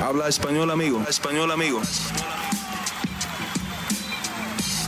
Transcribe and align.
Habla 0.00 0.28
español, 0.28 0.70
amigo. 0.70 1.02
Español, 1.08 1.50
amigo. 1.50 1.80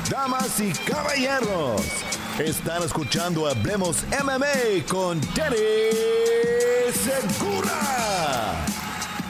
Damas 0.09 0.61
y 0.61 0.71
caballeros, 0.89 1.83
están 2.39 2.85
escuchando 2.85 3.49
Hablemos 3.49 4.05
MMA 4.23 4.87
con 4.89 5.21
Danny 5.35 5.57
Segura. 6.93 8.65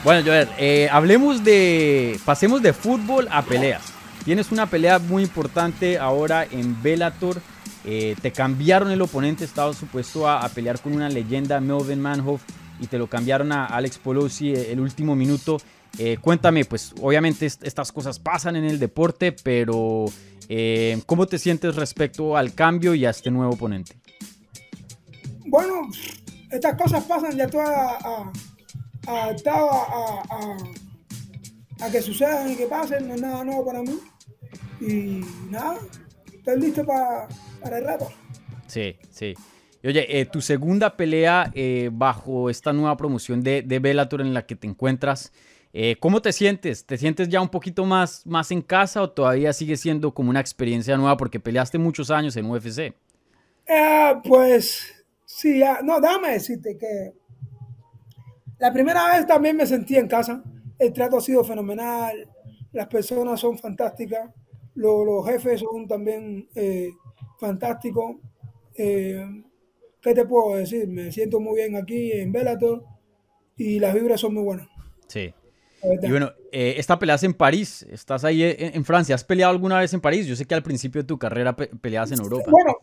Bueno, 0.03 0.21
Joel, 0.23 0.49
eh, 0.59 0.87
hablemos 0.91 1.43
de. 1.43 2.19
Pasemos 2.25 2.61
de 2.61 2.73
fútbol 2.73 3.27
a 3.31 3.41
peleas. 3.41 3.81
Tienes 4.23 4.51
una 4.51 4.67
pelea 4.67 4.99
muy 4.99 5.23
importante 5.23 5.97
ahora 5.97 6.45
en 6.45 6.79
Bellator. 6.83 7.41
Eh, 7.85 8.15
te 8.21 8.31
cambiaron 8.31 8.91
el 8.91 9.01
oponente, 9.01 9.45
estabas 9.45 9.77
supuesto 9.77 10.27
a, 10.27 10.45
a, 10.45 10.49
pelear 10.49 10.79
con 10.79 10.93
una 10.93 11.09
leyenda, 11.09 11.59
Melvin 11.59 11.99
Manhoff, 11.99 12.43
y 12.81 12.87
te 12.87 12.97
lo 12.97 13.07
cambiaron 13.07 13.51
a 13.51 13.67
Alex 13.67 13.99
Polosi 13.99 14.51
el 14.51 14.79
último 14.79 15.15
minuto. 15.15 15.57
Eh, 15.97 16.17
cuéntame, 16.19 16.65
pues 16.65 16.93
obviamente 17.01 17.45
est 17.45 17.63
estas 17.63 17.91
cosas 17.91 18.19
pasan 18.19 18.55
en 18.55 18.65
el 18.65 18.79
deporte, 18.79 19.31
pero 19.31 20.05
eh, 20.49 21.01
¿cómo 21.05 21.27
te 21.27 21.37
sientes 21.37 21.75
respecto 21.75 22.35
al 22.35 22.53
cambio 22.53 22.95
y 22.95 23.05
a 23.05 23.11
este 23.11 23.29
nuevo 23.29 23.53
oponente? 23.53 23.97
Bueno, 25.45 25.89
estas 26.49 26.75
cosas 26.75 27.03
pasan, 27.03 27.37
ya 27.37 27.45
estoy 27.45 27.61
adaptado 29.07 29.69
a, 29.69 30.23
a, 30.29 31.85
a, 31.85 31.91
que 31.91 32.01
sucedan 32.01 32.51
y 32.51 32.55
que 32.55 32.65
pasen, 32.65 33.07
no 33.07 33.15
es 33.15 33.21
nada 33.21 33.43
nuevo 33.43 33.65
para 33.65 33.81
mí. 33.81 33.99
Y 34.79 35.25
nada, 35.51 35.77
estoy 36.33 36.59
listo 36.59 36.83
para, 36.85 37.27
para 37.61 37.77
el 37.77 37.85
rato. 37.85 38.09
Sí, 38.67 38.95
sí. 39.11 39.35
Oye, 39.83 40.19
eh, 40.19 40.25
tu 40.25 40.41
segunda 40.41 40.95
pelea 40.95 41.51
eh, 41.55 41.89
bajo 41.91 42.49
esta 42.49 42.71
nueva 42.71 42.95
promoción 42.97 43.41
de, 43.41 43.61
de 43.63 43.79
Bellator 43.79 44.21
en 44.21 44.33
la 44.33 44.45
que 44.45 44.55
te 44.55 44.67
encuentras, 44.67 45.31
eh, 45.73 45.95
¿cómo 45.99 46.21
te 46.21 46.33
sientes? 46.33 46.85
¿Te 46.85 46.97
sientes 46.97 47.29
ya 47.29 47.41
un 47.41 47.49
poquito 47.49 47.85
más, 47.85 48.25
más 48.25 48.51
en 48.51 48.61
casa 48.61 49.01
o 49.01 49.09
todavía 49.09 49.53
sigue 49.53 49.77
siendo 49.77 50.13
como 50.13 50.29
una 50.29 50.41
experiencia 50.41 50.97
nueva 50.97 51.15
porque 51.15 51.39
peleaste 51.39 51.77
muchos 51.77 52.11
años 52.11 52.35
en 52.35 52.49
UFC? 52.49 52.93
Eh, 53.65 54.15
pues 54.27 55.05
sí, 55.25 55.59
ya. 55.59 55.79
no, 55.81 56.01
déjame 56.01 56.33
decirte 56.33 56.77
que 56.77 57.13
la 58.59 58.73
primera 58.73 59.13
vez 59.13 59.25
también 59.25 59.55
me 59.55 59.65
sentí 59.65 59.95
en 59.95 60.07
casa. 60.07 60.43
El 60.77 60.91
trato 60.91 61.17
ha 61.17 61.21
sido 61.21 61.43
fenomenal, 61.43 62.27
las 62.73 62.87
personas 62.87 63.39
son 63.39 63.57
fantásticas, 63.57 64.29
los, 64.75 65.25
jefes 65.25 65.61
son 65.61 65.87
también 65.87 66.49
eh, 66.53 66.89
fantásticos. 67.39 68.17
¿Qué 70.01 70.13
te 70.13 70.25
puedo 70.25 70.55
decir? 70.55 70.87
Me 70.87 71.11
siento 71.11 71.39
muy 71.39 71.55
bien 71.55 71.75
aquí 71.75 72.11
en 72.11 72.31
Bellator 72.31 72.83
y 73.55 73.79
las 73.79 73.93
vibras 73.93 74.19
son 74.19 74.33
muy 74.33 74.43
buenas. 74.43 74.67
Sí. 75.07 75.33
Y 75.83 76.09
bueno, 76.09 76.31
eh, 76.51 76.75
esta 76.77 76.99
pelea 76.99 77.15
es 77.15 77.23
en 77.23 77.33
París, 77.33 77.85
estás 77.89 78.23
ahí 78.23 78.43
en, 78.43 78.75
en, 78.75 78.85
Francia. 78.85 79.15
¿Has 79.15 79.23
peleado 79.23 79.51
alguna 79.51 79.79
vez 79.79 79.93
en 79.93 80.01
París? 80.01 80.27
Yo 80.27 80.35
sé 80.35 80.45
que 80.45 80.53
al 80.53 80.61
principio 80.61 81.01
de 81.01 81.07
tu 81.07 81.17
carrera 81.17 81.55
pe 81.55 81.67
peleabas 81.67 82.11
en 82.11 82.19
Europa. 82.19 82.51
Bueno, 82.51 82.77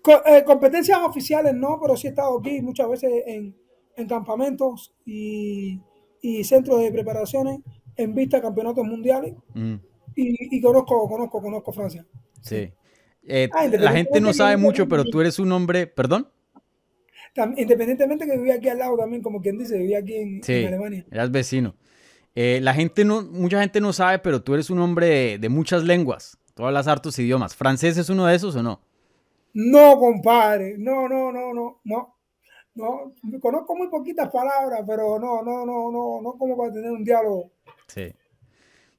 co 0.00 0.22
eh, 0.24 0.44
competencias 0.44 0.98
oficiales 1.00 1.54
no, 1.54 1.78
pero 1.80 1.96
sí 1.96 2.06
he 2.06 2.10
estado 2.10 2.38
aquí 2.38 2.62
muchas 2.62 2.88
veces 2.88 3.10
en, 3.26 3.56
en 3.96 4.08
campamentos 4.08 4.94
y, 5.04 5.80
y, 6.20 6.44
centros 6.44 6.80
de 6.80 6.92
preparaciones 6.92 7.58
en 7.96 8.14
vista 8.14 8.36
de 8.36 8.42
campeonatos 8.42 8.84
mundiales. 8.84 9.34
Mm. 9.54 9.74
Y, 10.14 10.56
y, 10.56 10.60
conozco, 10.60 11.08
conozco, 11.08 11.42
conozco 11.42 11.72
Francia. 11.72 12.06
Sí. 12.40 12.72
Eh, 13.26 13.48
ah, 13.52 13.66
la 13.66 13.92
gente 13.92 14.20
no 14.20 14.32
sabe 14.32 14.56
mucho, 14.56 14.88
pero 14.88 15.04
tú 15.04 15.20
eres 15.20 15.38
un 15.38 15.50
hombre, 15.50 15.88
perdón. 15.88 16.28
Independientemente 17.56 18.26
que 18.26 18.36
vivía 18.36 18.54
aquí 18.54 18.68
al 18.68 18.78
lado 18.78 18.96
también, 18.96 19.22
como 19.22 19.40
quien 19.40 19.58
dice, 19.58 19.78
vivía 19.78 19.98
aquí 19.98 20.14
en, 20.14 20.42
sí, 20.42 20.52
en 20.52 20.68
Alemania. 20.68 21.04
Eras 21.10 21.30
vecino. 21.30 21.74
Eh, 22.34 22.60
la 22.62 22.74
gente 22.74 23.04
no, 23.04 23.22
mucha 23.22 23.60
gente 23.60 23.80
no 23.80 23.92
sabe, 23.92 24.18
pero 24.18 24.42
tú 24.42 24.54
eres 24.54 24.70
un 24.70 24.80
hombre 24.80 25.06
de, 25.06 25.38
de, 25.38 25.48
muchas 25.48 25.84
lenguas. 25.84 26.38
Tú 26.54 26.64
hablas 26.64 26.86
hartos 26.86 27.18
idiomas. 27.18 27.54
¿Francés 27.54 27.96
es 27.96 28.08
uno 28.08 28.26
de 28.26 28.34
esos 28.34 28.54
o 28.56 28.62
no? 28.62 28.80
No, 29.52 29.98
compadre. 29.98 30.76
No, 30.78 31.08
no, 31.08 31.32
no, 31.32 31.52
no, 31.52 31.80
no. 31.84 32.14
No, 32.74 33.14
conozco 33.40 33.76
muy 33.76 33.88
poquitas 33.88 34.28
palabras, 34.30 34.82
pero 34.84 35.18
no, 35.20 35.42
no, 35.42 35.64
no, 35.64 35.92
no, 35.92 36.20
no 36.20 36.32
como 36.32 36.56
para 36.56 36.72
tener 36.72 36.90
un 36.90 37.04
diálogo. 37.04 37.52
Sí. 37.86 38.12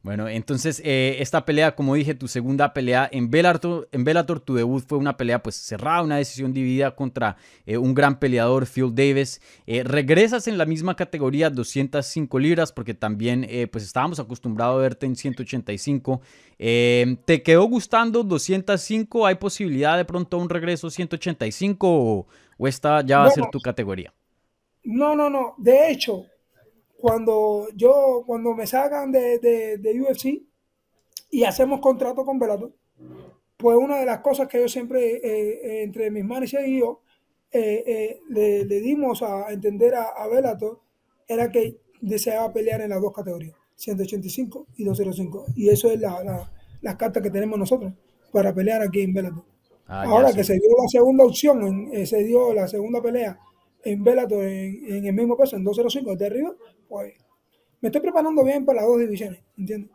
Bueno, 0.06 0.30
entonces 0.30 0.84
eh, 0.86 1.16
esta 1.18 1.46
pelea, 1.46 1.74
como 1.74 1.96
dije, 1.96 2.14
tu 2.14 2.28
segunda 2.28 2.76
pelea 2.76 3.10
en 3.12 3.32
Bellator, 3.32 3.90
en 3.92 4.04
Bellator, 4.04 4.40
tu 4.40 4.54
debut 4.54 4.84
fue 4.88 5.00
una 5.00 5.18
pelea 5.18 5.42
pues 5.42 5.56
cerrada, 5.56 6.04
una 6.04 6.18
decisión 6.18 6.54
dividida 6.54 6.96
contra 6.96 7.38
eh, 7.66 7.80
un 7.80 7.96
gran 7.96 8.20
peleador, 8.20 8.68
Phil 8.68 8.94
Davis. 8.94 9.42
Eh, 9.66 9.82
regresas 9.84 10.48
en 10.48 10.60
la 10.60 10.68
misma 10.68 10.96
categoría, 10.96 11.50
205 11.50 12.38
libras, 12.38 12.72
porque 12.72 12.94
también 12.94 13.48
eh, 13.50 13.66
pues 13.66 13.84
estábamos 13.84 14.20
acostumbrados 14.20 14.78
a 14.78 14.82
verte 14.82 15.08
en 15.08 15.16
185. 15.16 16.22
¿Te 16.56 17.42
quedó 17.44 17.64
gustando 17.64 18.24
205? 18.24 19.26
¿Hay 19.26 19.36
posibilidad 19.36 19.98
de 19.98 20.06
pronto 20.06 20.38
un 20.38 20.50
regreso 20.50 20.92
185 20.92 21.88
o, 21.90 22.28
o 22.60 22.68
esta 22.68 23.02
ya 23.02 23.22
va 23.22 23.26
a 23.26 23.32
ser 23.32 23.46
tu 23.52 23.60
categoría? 23.60 24.14
No, 24.84 25.16
no, 25.16 25.32
no. 25.32 25.56
De 25.58 25.90
hecho, 25.90 26.28
cuando 27.06 27.68
yo, 27.76 28.24
cuando 28.26 28.56
me 28.56 28.66
sacan 28.66 29.12
de, 29.12 29.38
de, 29.38 29.78
de, 29.78 30.02
UFC 30.02 30.42
y 31.30 31.44
hacemos 31.44 31.80
contrato 31.80 32.26
con 32.26 32.40
Bellator, 32.40 32.74
pues 33.58 33.78
una 33.78 34.00
de 34.00 34.08
las 34.08 34.22
cosas 34.22 34.48
que 34.48 34.60
yo 34.60 34.68
siempre, 34.68 35.18
eh, 35.24 35.84
entre 35.84 36.10
mis 36.10 36.26
managers 36.26 36.68
y 36.68 36.80
yo, 36.80 37.04
eh, 37.52 37.84
eh, 37.86 38.20
le, 38.30 38.66
le, 38.66 38.80
dimos 38.80 39.22
a 39.22 39.54
entender 39.54 39.94
a, 39.94 40.28
Bellator 40.28 40.80
era 41.28 41.52
que 41.52 41.78
deseaba 42.02 42.52
pelear 42.52 42.82
en 42.82 42.90
las 42.90 43.00
dos 43.00 43.14
categorías, 43.14 43.56
185 43.76 44.66
y 44.78 44.84
205. 44.84 45.46
Y 45.56 45.70
eso 45.70 45.92
es 45.92 46.00
la, 46.00 46.24
la, 46.24 46.52
las 46.82 46.96
cartas 46.96 47.22
que 47.22 47.30
tenemos 47.30 47.60
nosotros 47.60 47.94
para 48.32 48.52
pelear 48.52 48.82
aquí 48.82 49.02
en 49.02 49.14
Bellator. 49.14 49.46
Ah, 49.86 50.06
Ahora 50.08 50.34
que 50.34 50.44
se 50.44 50.54
dio 50.54 50.72
la 50.82 50.88
segunda 50.88 51.24
opción, 51.24 51.92
en, 51.94 52.08
se 52.08 52.24
dio 52.24 52.52
la 52.52 52.68
segunda 52.68 53.00
pelea 53.00 53.38
en 53.84 54.04
Bellator 54.04 54.44
en, 54.44 54.92
en, 54.92 55.06
el 55.06 55.14
mismo 55.14 55.38
peso, 55.38 55.56
en 55.56 55.64
205 55.64 56.16
de 56.16 56.26
arriba, 56.26 56.56
pues 56.88 57.14
me 57.82 57.90
estoy 57.90 58.02
preparando 58.02 58.44
bien 58.44 58.66
para 58.66 58.82
las 58.82 58.88
dos 58.88 59.00
divisiones, 59.00 59.42
¿entiendes? 59.58 59.92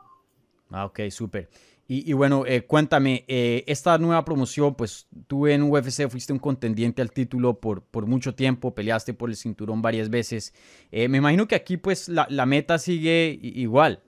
Ah, 0.71 0.87
ok, 0.87 1.01
súper. 1.11 1.49
Y, 1.89 2.09
y, 2.09 2.13
bueno, 2.13 2.45
eh, 2.47 2.63
cuéntame, 2.63 3.25
eh, 3.27 3.65
esta 3.67 3.99
nueva 3.99 4.25
promoción, 4.25 4.77
pues 4.77 5.09
tú 5.27 5.49
en 5.49 5.65
UFC 5.65 6.09
fuiste 6.09 6.33
un 6.33 6.39
contendiente 6.39 7.03
al 7.03 7.11
título 7.11 7.59
por, 7.59 7.83
por 7.83 8.07
mucho 8.07 8.33
tiempo, 8.33 8.77
peleaste 8.77 9.13
por 9.13 9.29
el 9.29 9.35
cinturón 9.35 9.83
varias 9.83 10.09
veces. 10.09 10.55
Eh, 10.93 11.09
me 11.09 11.19
imagino 11.19 11.49
que 11.49 11.57
aquí 11.57 11.77
pues 11.79 12.09
la, 12.09 12.29
la 12.31 12.47
meta 12.47 12.79
sigue 12.79 13.37
igual. 13.43 14.05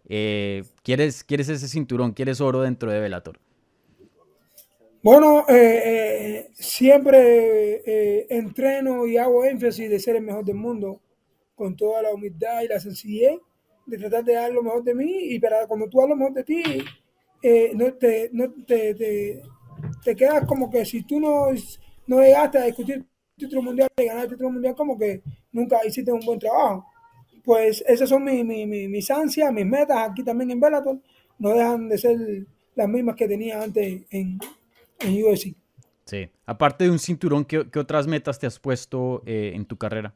¿quieres, 0.85 1.25
¿Quieres 1.25 1.49
ese 1.49 1.67
cinturón? 1.67 2.13
¿Quieres 2.13 2.41
oro 2.41 2.63
dentro 2.63 2.93
de 2.93 3.01
Bellator? 3.01 3.41
Bueno, 5.03 5.45
siempre 6.55 8.29
entreno 8.33 9.09
y 9.09 9.17
hago 9.17 9.45
énfasis 9.45 9.91
de 9.91 9.99
ser 9.99 10.15
el 10.15 10.23
mejor 10.23 10.45
del 10.45 10.55
mundo 10.55 11.01
con 11.55 11.77
toda 11.77 12.03
la 12.03 12.13
humildad 12.13 12.63
y 12.63 12.69
la 12.69 12.81
sencillez 12.81 13.39
de 13.87 13.99
tratar 13.99 14.25
de 14.25 14.35
dar 14.35 14.53
lo 14.53 14.63
mejor 14.63 14.83
de 14.85 14.95
mí 14.95 15.35
y 15.35 15.39
para 15.39 15.67
cuando 15.67 15.89
tú 15.89 15.99
das 15.99 16.09
lo 16.09 16.17
mejor 16.17 16.35
de 16.35 16.45
ti, 16.45 16.63
eh, 17.43 17.73
no, 17.75 17.93
te, 17.95 18.31
no 18.33 18.51
te, 18.67 18.95
te, 18.95 19.43
te, 20.05 20.17
quedas 20.17 20.47
como 20.47 20.71
que 20.71 20.85
si 20.85 21.03
tú 21.03 21.19
no, 21.19 21.47
no 22.07 22.21
llegaste 22.21 22.59
a 22.59 22.65
discutir 22.65 23.05
título 23.37 23.63
mundial 23.63 23.89
y 23.97 24.05
ganar 24.05 24.25
el 24.25 24.31
título 24.31 24.51
mundial, 24.51 24.75
como 24.75 24.99
que 24.99 25.23
nunca 25.51 25.85
hiciste 25.85 26.13
un 26.13 26.21
buen 26.21 26.39
trabajo. 26.39 26.87
Pues 27.45 27.83
esas 27.89 28.09
son 28.09 28.25
mis, 28.25 28.45
mis, 28.45 28.89
mis 28.89 29.11
ansias, 29.11 29.53
mis 29.53 29.67
metas 29.67 30.11
aquí 30.11 30.23
también 30.23 30.53
en 30.53 30.61
Bellator, 30.61 31.01
no 31.39 31.51
dejan 31.51 31.89
de 31.89 31.99
ser 31.99 32.19
las 32.75 32.89
mismas 32.89 33.17
que 33.17 33.27
tenía 33.27 33.61
antes 33.61 34.03
en, 34.11 34.39
en 35.01 35.25
UFC. 35.25 35.57
Sí, 36.05 36.29
aparte 36.47 36.85
de 36.85 36.91
un 36.91 36.99
cinturón, 36.99 37.45
¿qué, 37.45 37.69
qué 37.71 37.79
otras 37.79 38.07
metas 38.07 38.39
te 38.39 38.47
has 38.47 38.59
puesto 38.59 39.23
eh, 39.27 39.53
en 39.55 39.65
tu 39.65 39.77
carrera? 39.77 40.15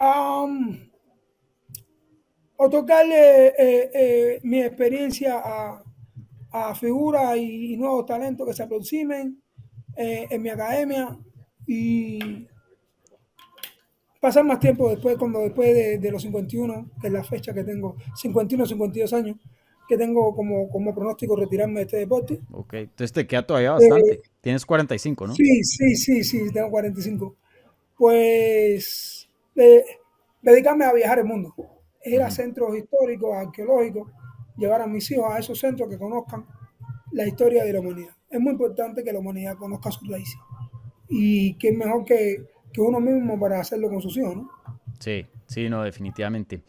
Um, 0.00 0.88
otorgarle 2.56 3.48
eh, 3.48 3.90
eh, 3.94 4.40
mi 4.42 4.62
experiencia 4.62 5.40
a, 5.44 5.82
a 6.52 6.74
figuras 6.74 7.36
y, 7.36 7.74
y, 7.74 7.76
nuevos 7.76 8.06
talentos 8.06 8.46
que 8.46 8.52
se 8.54 8.62
aproximen 8.62 9.40
eh, 9.96 10.26
en 10.30 10.42
mi 10.42 10.50
academia 10.50 11.18
y 11.66 12.46
pasar 14.20 14.44
más 14.44 14.60
tiempo 14.60 14.88
después, 14.90 15.16
cuando 15.16 15.40
después 15.40 15.74
de, 15.74 15.98
de, 15.98 16.10
los 16.12 16.22
51, 16.22 16.90
que 17.00 17.06
es 17.08 17.12
la 17.12 17.24
fecha 17.24 17.52
que 17.52 17.64
tengo, 17.64 17.96
51, 18.14 18.66
52 18.66 19.12
años, 19.12 19.36
que 19.88 19.96
tengo 19.96 20.34
como, 20.34 20.68
como 20.68 20.94
pronóstico 20.94 21.34
retirarme 21.34 21.80
de 21.80 21.86
este 21.86 21.96
deporte. 21.96 22.40
Ok, 22.52 22.74
entonces 22.74 23.12
te 23.12 23.26
queda 23.26 23.46
todavía 23.46 23.72
bastante. 23.72 24.20
Tienes 24.40 24.66
45, 24.66 25.26
¿no? 25.28 25.34
Sí, 25.34 25.64
sí, 25.64 25.96
sí, 25.96 26.24
sí, 26.24 26.52
tengo 26.52 26.70
45. 26.70 27.36
Pues 27.96 29.17
eh, 29.58 29.84
dedicarme 30.40 30.84
a 30.84 30.92
viajar 30.92 31.18
el 31.18 31.24
mundo, 31.24 31.54
ir 32.04 32.22
a 32.22 32.30
centros 32.30 32.76
históricos, 32.76 33.34
arqueológicos, 33.34 34.10
llevar 34.56 34.82
a 34.82 34.86
mis 34.86 35.10
hijos 35.10 35.26
a 35.30 35.38
esos 35.38 35.58
centros 35.58 35.88
que 35.88 35.98
conozcan 35.98 36.46
la 37.12 37.26
historia 37.26 37.64
de 37.64 37.72
la 37.72 37.80
humanidad. 37.80 38.14
Es 38.30 38.40
muy 38.40 38.52
importante 38.52 39.02
que 39.02 39.12
la 39.12 39.18
humanidad 39.18 39.56
conozca 39.56 39.90
sus 39.90 40.08
raíces. 40.08 40.38
Y 41.08 41.54
que 41.54 41.68
es 41.68 41.76
mejor 41.76 42.04
que, 42.04 42.44
que 42.72 42.80
uno 42.80 43.00
mismo 43.00 43.38
para 43.40 43.60
hacerlo 43.60 43.88
con 43.88 44.02
sus 44.02 44.16
hijos, 44.16 44.36
¿no? 44.36 44.50
Sí, 44.98 45.26
sí, 45.46 45.68
no, 45.68 45.82
definitivamente. 45.82 46.62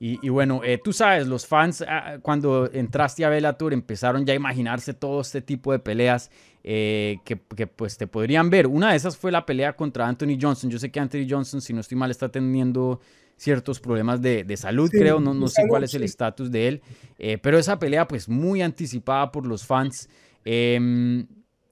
Y, 0.00 0.28
bueno, 0.28 0.60
eh, 0.62 0.78
tú 0.78 0.92
sabes, 0.92 1.26
los 1.26 1.44
fans 1.44 1.84
ah, 1.86 2.18
cuando 2.22 2.70
entraste 2.72 3.24
a 3.24 3.30
Bellator 3.30 3.72
empezaron 3.72 4.24
ya 4.24 4.32
a 4.32 4.36
imaginarse 4.36 4.94
todo 4.94 5.20
este 5.20 5.42
tipo 5.42 5.72
de 5.72 5.80
peleas 5.80 6.30
eh, 6.62 7.18
que, 7.24 7.36
pues 7.66 7.96
te 7.96 8.06
podrían 8.06 8.48
ver. 8.48 8.68
Una 8.68 8.90
de 8.90 8.96
esas 8.96 9.16
fue 9.16 9.32
la 9.32 9.44
pelea 9.44 9.74
contra 9.74 10.06
Anthony 10.06 10.38
Johnson. 10.40 10.70
Yo 10.70 10.78
sé 10.78 10.90
que 10.92 11.00
Anthony 11.00 11.26
Johnson, 11.28 11.60
si 11.60 11.72
no 11.72 11.80
estoy 11.80 11.98
mal, 11.98 12.12
está 12.12 12.28
teniendo 12.28 13.00
ciertos 13.36 13.80
problemas 13.80 14.22
de, 14.22 14.56
salud, 14.56 14.88
creo. 14.88 15.18
No, 15.18 15.34
no 15.34 15.48
sé 15.48 15.62
cuál 15.66 15.82
es 15.82 15.94
el 15.94 16.04
estatus 16.04 16.50
de 16.52 16.68
él. 16.68 16.82
Eh, 17.18 17.38
pero 17.38 17.58
esa 17.58 17.78
pelea 17.80 18.06
pues 18.06 18.28
muy 18.28 18.62
anticipada 18.62 19.32
por 19.32 19.46
los 19.46 19.66
fans. 19.66 20.08
Em, 20.44 21.26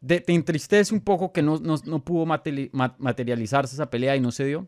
¿te, 0.04 0.24
entristece 0.26 0.92
un 0.92 1.00
poco 1.00 1.32
que 1.32 1.42
no, 1.42 1.58
no 1.58 2.04
pudo 2.04 2.26
materializarse 2.26 3.76
esa 3.76 3.88
pelea 3.88 4.16
y 4.16 4.20
no 4.20 4.32
se 4.32 4.44
dio? 4.44 4.66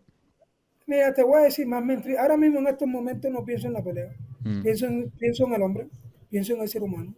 Mira, 0.89 1.13
te 1.13 1.23
voy 1.23 1.41
a 1.41 1.45
decir 1.45 1.67
más 1.67 1.85
mentira. 1.85 2.23
Ahora 2.23 2.39
mismo 2.39 2.61
en 2.61 2.69
estos 2.69 2.89
momentos 2.89 3.31
no 3.31 3.45
pienso 3.45 3.67
en 3.67 3.75
la 3.75 3.85
pelea. 3.85 4.11
Mm. 4.43 4.63
Pienso, 4.63 4.87
en, 4.87 5.11
pienso 5.11 5.47
en 5.47 5.53
el 5.53 5.61
hombre, 5.61 5.87
pienso 6.31 6.55
en 6.55 6.63
el 6.63 6.69
ser 6.69 6.83
humano. 6.83 7.15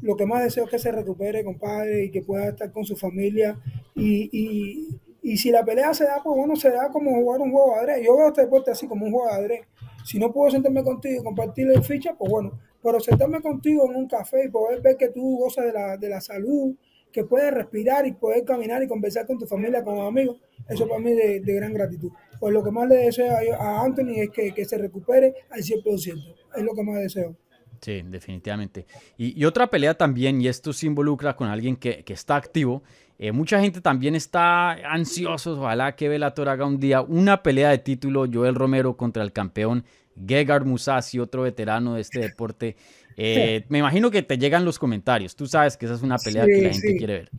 Lo 0.00 0.16
que 0.16 0.24
más 0.24 0.44
deseo 0.44 0.66
es 0.66 0.70
que 0.70 0.78
se 0.78 0.92
recupere, 0.92 1.42
compadre, 1.42 2.04
y 2.04 2.10
que 2.12 2.22
pueda 2.22 2.50
estar 2.50 2.70
con 2.70 2.84
su 2.84 2.94
familia. 2.94 3.58
Y, 3.96 4.30
y, 4.32 5.00
y 5.20 5.36
si 5.36 5.50
la 5.50 5.64
pelea 5.64 5.92
se 5.94 6.04
da, 6.04 6.22
pues 6.22 6.36
bueno, 6.36 6.54
se 6.54 6.70
da 6.70 6.90
como 6.92 7.10
jugar 7.10 7.40
un 7.40 7.50
juego 7.50 7.74
de 7.74 7.80
adrede. 7.80 8.04
Yo 8.04 8.16
veo 8.16 8.28
este 8.28 8.42
deporte 8.42 8.70
así 8.70 8.86
como 8.86 9.04
un 9.06 9.10
juego 9.10 9.26
de 9.26 9.34
adrede. 9.34 9.64
Si 10.04 10.20
no 10.20 10.32
puedo 10.32 10.52
sentarme 10.52 10.84
contigo 10.84 11.20
y 11.20 11.24
compartir 11.24 11.68
el 11.72 11.82
ficha, 11.82 12.14
pues 12.16 12.30
bueno. 12.30 12.52
Pero 12.80 13.00
sentarme 13.00 13.40
contigo 13.40 13.90
en 13.90 13.96
un 13.96 14.06
café 14.06 14.44
y 14.44 14.48
poder 14.48 14.80
ver 14.80 14.96
que 14.96 15.08
tú 15.08 15.38
gozas 15.38 15.64
de 15.64 15.72
la, 15.72 15.96
de 15.96 16.08
la 16.08 16.20
salud, 16.20 16.76
que 17.10 17.24
puedes 17.24 17.52
respirar 17.52 18.06
y 18.06 18.12
poder 18.12 18.44
caminar 18.44 18.80
y 18.84 18.86
conversar 18.86 19.26
con 19.26 19.40
tu 19.40 19.46
familia, 19.48 19.82
con 19.82 19.96
los 19.96 20.06
amigos, 20.06 20.40
eso 20.68 20.86
para 20.86 21.00
mí 21.00 21.12
de, 21.14 21.40
de 21.40 21.52
gran 21.54 21.72
gratitud 21.72 22.12
pues 22.38 22.52
lo 22.52 22.62
que 22.62 22.70
más 22.70 22.88
le 22.88 22.96
deseo 22.96 23.36
a, 23.58 23.82
Anthony 23.82 24.16
es 24.16 24.30
que, 24.30 24.64
se 24.64 24.78
recupere 24.78 25.34
al 25.50 25.60
100%. 25.60 26.34
Es 26.56 26.62
lo 26.62 26.74
que 26.74 26.82
más 26.82 27.00
deseo. 27.00 27.36
Sí, 27.80 28.02
definitivamente. 28.04 28.86
Y, 29.16 29.44
otra 29.44 29.68
pelea 29.68 29.94
también, 29.94 30.40
y 30.40 30.48
esto 30.48 30.72
se 30.72 30.86
involucra 30.86 31.36
con 31.36 31.48
alguien 31.48 31.76
que, 31.76 32.04
está 32.08 32.36
activo. 32.36 32.82
Eh, 33.18 33.32
mucha 33.32 33.60
gente 33.60 33.80
también 33.80 34.14
está 34.14 34.72
ansioso, 34.92 35.60
ojalá 35.60 35.96
que 35.96 36.08
Bellator 36.08 36.48
haga 36.48 36.64
un 36.64 36.78
día 36.78 37.00
una 37.02 37.42
pelea 37.42 37.70
de 37.70 37.78
título, 37.78 38.26
Joel 38.32 38.54
Romero 38.54 38.96
contra 38.96 39.24
el 39.24 39.32
campeón 39.32 39.84
Gegard 40.26 40.64
Musasi, 40.64 41.18
otro 41.18 41.42
veterano 41.42 41.94
de 41.94 42.02
este 42.02 42.20
deporte. 42.20 42.76
Eh, 43.16 43.64
me 43.68 43.78
imagino 43.78 44.10
que 44.10 44.22
te 44.22 44.38
llegan 44.38 44.64
los 44.64 44.78
comentarios. 44.78 45.34
Tú 45.34 45.46
sabes 45.46 45.76
que 45.76 45.86
esa 45.86 45.96
es 45.96 46.02
una 46.02 46.18
pelea 46.18 46.46
que 46.46 46.62
la 46.62 46.72
gente 46.72 46.96
quiere 46.96 47.14
ver. 47.14 47.30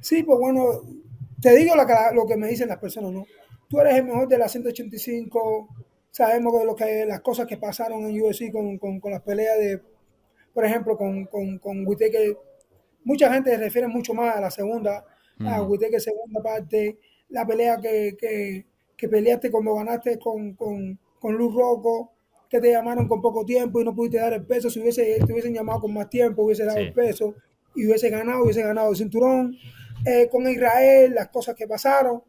Sí, 0.00 0.22
pues 0.22 0.38
bueno, 0.38 0.82
te 1.40 1.56
digo 1.56 1.74
lo 1.74 2.26
que 2.26 2.36
me 2.36 2.48
dicen 2.48 2.68
las 2.68 2.78
personas, 2.78 3.12
¿no? 3.12 3.24
Tú 3.68 3.80
eres 3.80 3.96
el 3.96 4.04
mejor 4.04 4.28
de 4.28 4.38
la 4.38 4.48
185. 4.48 5.68
Sabemos 6.10 6.58
de 6.58 6.64
lo 6.64 6.74
que 6.74 7.04
las 7.06 7.20
cosas 7.20 7.46
que 7.46 7.56
pasaron 7.56 8.04
en 8.04 8.20
UFC 8.20 8.50
con, 8.50 8.78
con, 8.78 9.10
las 9.10 9.22
peleas 9.22 9.58
de, 9.58 9.80
por 10.54 10.64
ejemplo, 10.64 10.96
con, 10.96 11.26
con, 11.26 11.58
con 11.58 11.86
Mucha 13.04 13.32
gente 13.32 13.50
se 13.50 13.58
refiere 13.58 13.86
mucho 13.86 14.14
más 14.14 14.36
a 14.36 14.40
la 14.40 14.50
segunda, 14.50 15.04
a. 15.40 15.62
Whittaker 15.62 16.00
segunda 16.00 16.42
parte, 16.42 16.98
la 17.28 17.46
pelea 17.46 17.76
que, 17.76 18.16
que, 18.18 18.66
que 18.96 19.08
peleaste 19.08 19.50
cuando 19.50 19.74
ganaste 19.74 20.18
con, 20.18 20.54
con, 20.54 20.98
con 21.20 21.34
Luz 21.36 21.54
Rocco, 21.54 22.12
que 22.48 22.60
te 22.60 22.70
llamaron 22.70 23.06
con 23.06 23.20
poco 23.20 23.44
tiempo 23.44 23.80
y 23.80 23.84
no 23.84 23.94
pudiste 23.94 24.18
dar 24.18 24.32
el 24.32 24.46
peso. 24.46 24.70
Si 24.70 24.80
hubiese, 24.80 25.18
te 25.24 25.32
hubiesen 25.32 25.54
llamado 25.54 25.80
con 25.80 25.92
más 25.92 26.08
tiempo, 26.08 26.42
hubiese 26.44 26.64
dado 26.64 26.78
el 26.78 26.92
peso 26.92 27.34
y 27.74 27.86
hubiese 27.86 28.08
ganado, 28.08 28.44
hubiese 28.44 28.62
ganado 28.62 28.90
el 28.90 28.96
cinturón. 28.96 29.56
Eh, 30.04 30.28
con 30.30 30.48
Israel, 30.48 31.14
las 31.14 31.28
cosas 31.28 31.54
que 31.54 31.66
pasaron 31.66 32.22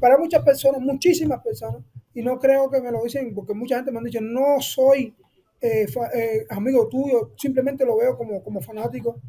para 0.00 0.18
muchas 0.18 0.42
personas, 0.42 0.80
muchísimas 0.80 1.42
personas, 1.42 1.82
y 2.14 2.22
no 2.22 2.38
creo 2.38 2.70
que 2.70 2.80
me 2.80 2.90
lo 2.90 3.02
dicen 3.02 3.34
porque 3.34 3.54
mucha 3.54 3.76
gente 3.76 3.90
me 3.90 3.98
ha 3.98 4.02
dicho, 4.02 4.20
no 4.20 4.60
soy 4.60 5.14
eh, 5.60 5.86
eh, 6.14 6.46
amigo 6.50 6.88
tuyo, 6.88 7.32
simplemente 7.36 7.84
lo 7.84 7.96
veo 7.96 8.16
como, 8.16 8.42
como 8.42 8.60
fanático, 8.60 9.20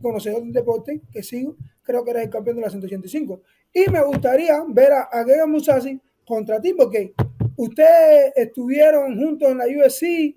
conocedor 0.00 0.42
del 0.42 0.52
deporte, 0.52 1.02
que 1.10 1.22
sigo, 1.22 1.56
creo 1.82 2.04
que 2.04 2.10
eres 2.12 2.24
el 2.24 2.30
campeón 2.30 2.56
de 2.56 2.62
la 2.62 2.70
185. 2.70 3.42
Y 3.72 3.90
me 3.90 4.02
gustaría 4.02 4.64
ver 4.68 4.92
a, 4.92 5.08
a 5.12 5.46
Musasi 5.46 6.00
contra 6.26 6.60
ti, 6.60 6.72
porque 6.72 7.14
ustedes 7.56 8.32
estuvieron 8.36 9.16
juntos 9.18 9.50
en 9.50 9.58
la 9.58 9.64
UFC 9.66 10.36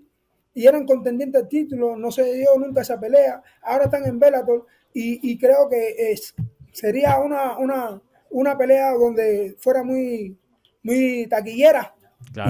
y 0.54 0.68
eran 0.68 0.86
contendientes 0.86 1.42
al 1.42 1.48
título, 1.48 1.95
no 1.95 2.12
se 2.12 2.33
dio 2.33 2.50
nunca 2.57 2.81
esa 2.81 3.00
pelea, 3.00 3.42
ahora 3.62 3.86
están 3.86 4.06
en 4.06 4.19
Bellator 4.19 4.66
y, 4.94 5.31
y 5.31 5.38
creo 5.38 5.69
que 5.69 6.12
es, 6.12 6.33
sería 6.71 7.19
una, 7.19 7.57
una, 7.57 8.01
una 8.31 8.58
pelea 8.58 8.94
donde 8.94 9.56
fuera 9.60 9.84
muy, 9.84 10.38
muy 10.84 11.28
taquillera 11.28 11.94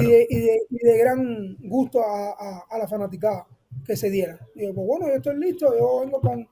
y, 0.02 0.06
de, 0.06 0.98
gran 0.98 1.56
gusto 1.60 2.02
a, 2.04 2.78
la 2.78 2.88
fanaticada 2.88 3.48
que 3.86 3.96
se 3.96 4.10
diera. 4.10 4.40
Y 4.56 4.66
yo, 4.66 4.74
pues 4.74 4.88
bueno, 4.88 5.08
yo 5.08 5.16
estoy 5.16 5.40
listo, 5.40 5.74
yo 5.78 6.02
vengo 6.02 6.20
con, 6.22 6.48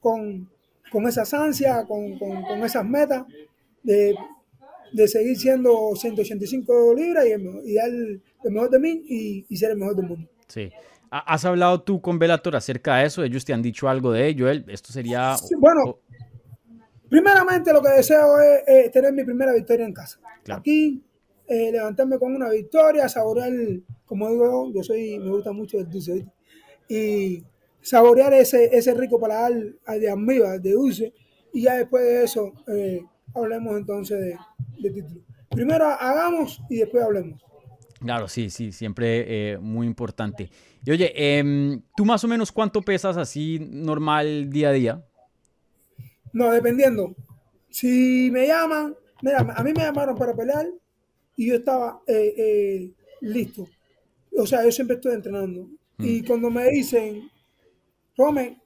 con, 0.00 0.50
con 0.90 1.06
esas 1.06 1.32
ansias, 1.34 1.84
con, 1.86 2.18
con, 2.18 2.64
esas 2.64 2.84
metas 2.84 3.24
de, 3.82 4.14
seguir 5.06 5.36
siendo 5.36 5.94
185 5.94 6.94
libras 6.94 7.26
y, 7.26 7.74
dar 7.74 7.88
el 7.88 8.22
mejor 8.50 8.70
de 8.70 8.78
mí 8.78 9.02
y, 9.48 9.56
ser 9.56 9.72
el 9.72 9.78
mejor 9.78 9.96
del 9.96 10.06
mundo. 10.06 10.28
Sí. 10.46 10.70
¿Has 11.10 11.46
hablado 11.46 11.80
tú 11.80 12.02
con 12.02 12.18
Velator 12.18 12.54
acerca 12.54 12.98
de 12.98 13.06
eso? 13.06 13.24
¿Ellos 13.24 13.42
te 13.42 13.54
han 13.54 13.62
dicho 13.62 13.88
algo 13.88 14.12
de 14.12 14.26
ello? 14.26 14.50
Esto 14.50 14.92
sería... 14.92 15.36
bueno, 15.58 16.00
Primeramente 17.08 17.72
lo 17.72 17.82
que 17.82 17.90
deseo 17.90 18.40
es, 18.66 18.90
tener 18.90 19.12
mi 19.12 19.24
primera 19.24 19.52
victoria 19.52 19.86
en 19.86 19.92
casa. 19.92 20.18
Aquí, 20.50 21.02
eh, 21.46 21.72
levantarme 21.72 22.18
con 22.18 22.34
una 22.34 22.50
victoria, 22.50 23.08
saborear, 23.08 23.52
como 24.04 24.30
digo 24.30 24.70
yo, 24.74 24.82
soy, 24.82 25.18
me 25.18 25.30
gusta 25.30 25.52
mucho 25.52 25.78
el 25.78 25.88
dulce, 25.88 26.26
y 26.88 27.42
saborear 27.80 28.34
ese, 28.34 28.66
ese 28.76 28.94
rico 28.94 29.18
paladar 29.18 29.52
de 29.52 30.10
amiga, 30.10 30.58
de 30.58 30.72
dulce, 30.72 31.14
y 31.52 31.62
ya 31.62 31.76
después 31.76 32.04
de 32.04 32.24
eso 32.24 32.52
eh, 32.66 33.02
hablemos 33.34 33.76
entonces 33.78 34.36
de, 34.78 34.90
título. 34.90 35.22
Primero 35.50 35.86
hagamos 35.86 36.62
y 36.68 36.76
después 36.76 37.02
hablemos. 37.02 37.42
Claro, 38.00 38.28
sí, 38.28 38.50
sí, 38.50 38.70
siempre 38.70 39.52
eh, 39.52 39.58
muy 39.58 39.86
importante. 39.86 40.50
Y 40.84 40.90
oye, 40.90 41.12
em, 41.16 41.82
¿tú 41.96 42.04
más 42.04 42.22
o 42.22 42.28
menos 42.28 42.52
cuánto 42.52 42.82
pesas 42.82 43.16
así 43.16 43.58
normal 43.60 44.50
día 44.50 44.68
a 44.68 44.72
día? 44.72 45.07
No, 46.32 46.50
dependiendo. 46.52 47.14
Si 47.70 48.30
me 48.32 48.46
llaman, 48.46 48.96
mira, 49.22 49.38
a 49.38 49.62
mí 49.62 49.72
me 49.72 49.82
llamaron 49.82 50.16
para 50.16 50.34
pelear 50.34 50.66
y 51.36 51.48
yo 51.48 51.56
estaba 51.56 52.02
eh, 52.06 52.34
eh, 52.36 52.92
listo. 53.20 53.66
O 54.36 54.46
sea, 54.46 54.64
yo 54.64 54.72
siempre 54.72 54.96
estoy 54.96 55.14
entrenando. 55.14 55.68
Y 55.98 56.22
mm. 56.22 56.26
cuando 56.26 56.50
me 56.50 56.68
dicen, 56.70 57.28
Rome, 58.16 58.60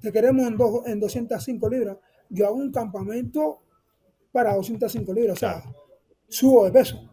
te 0.00 0.12
queremos 0.12 0.46
en, 0.46 0.56
dos, 0.56 0.86
en 0.86 1.00
205 1.00 1.68
libras, 1.68 1.96
yo 2.28 2.46
hago 2.46 2.56
un 2.56 2.72
campamento 2.72 3.60
para 4.32 4.54
205 4.54 5.12
libras. 5.12 5.36
O 5.36 5.40
sea, 5.40 5.62
subo 6.28 6.64
de 6.64 6.72
peso. 6.72 7.10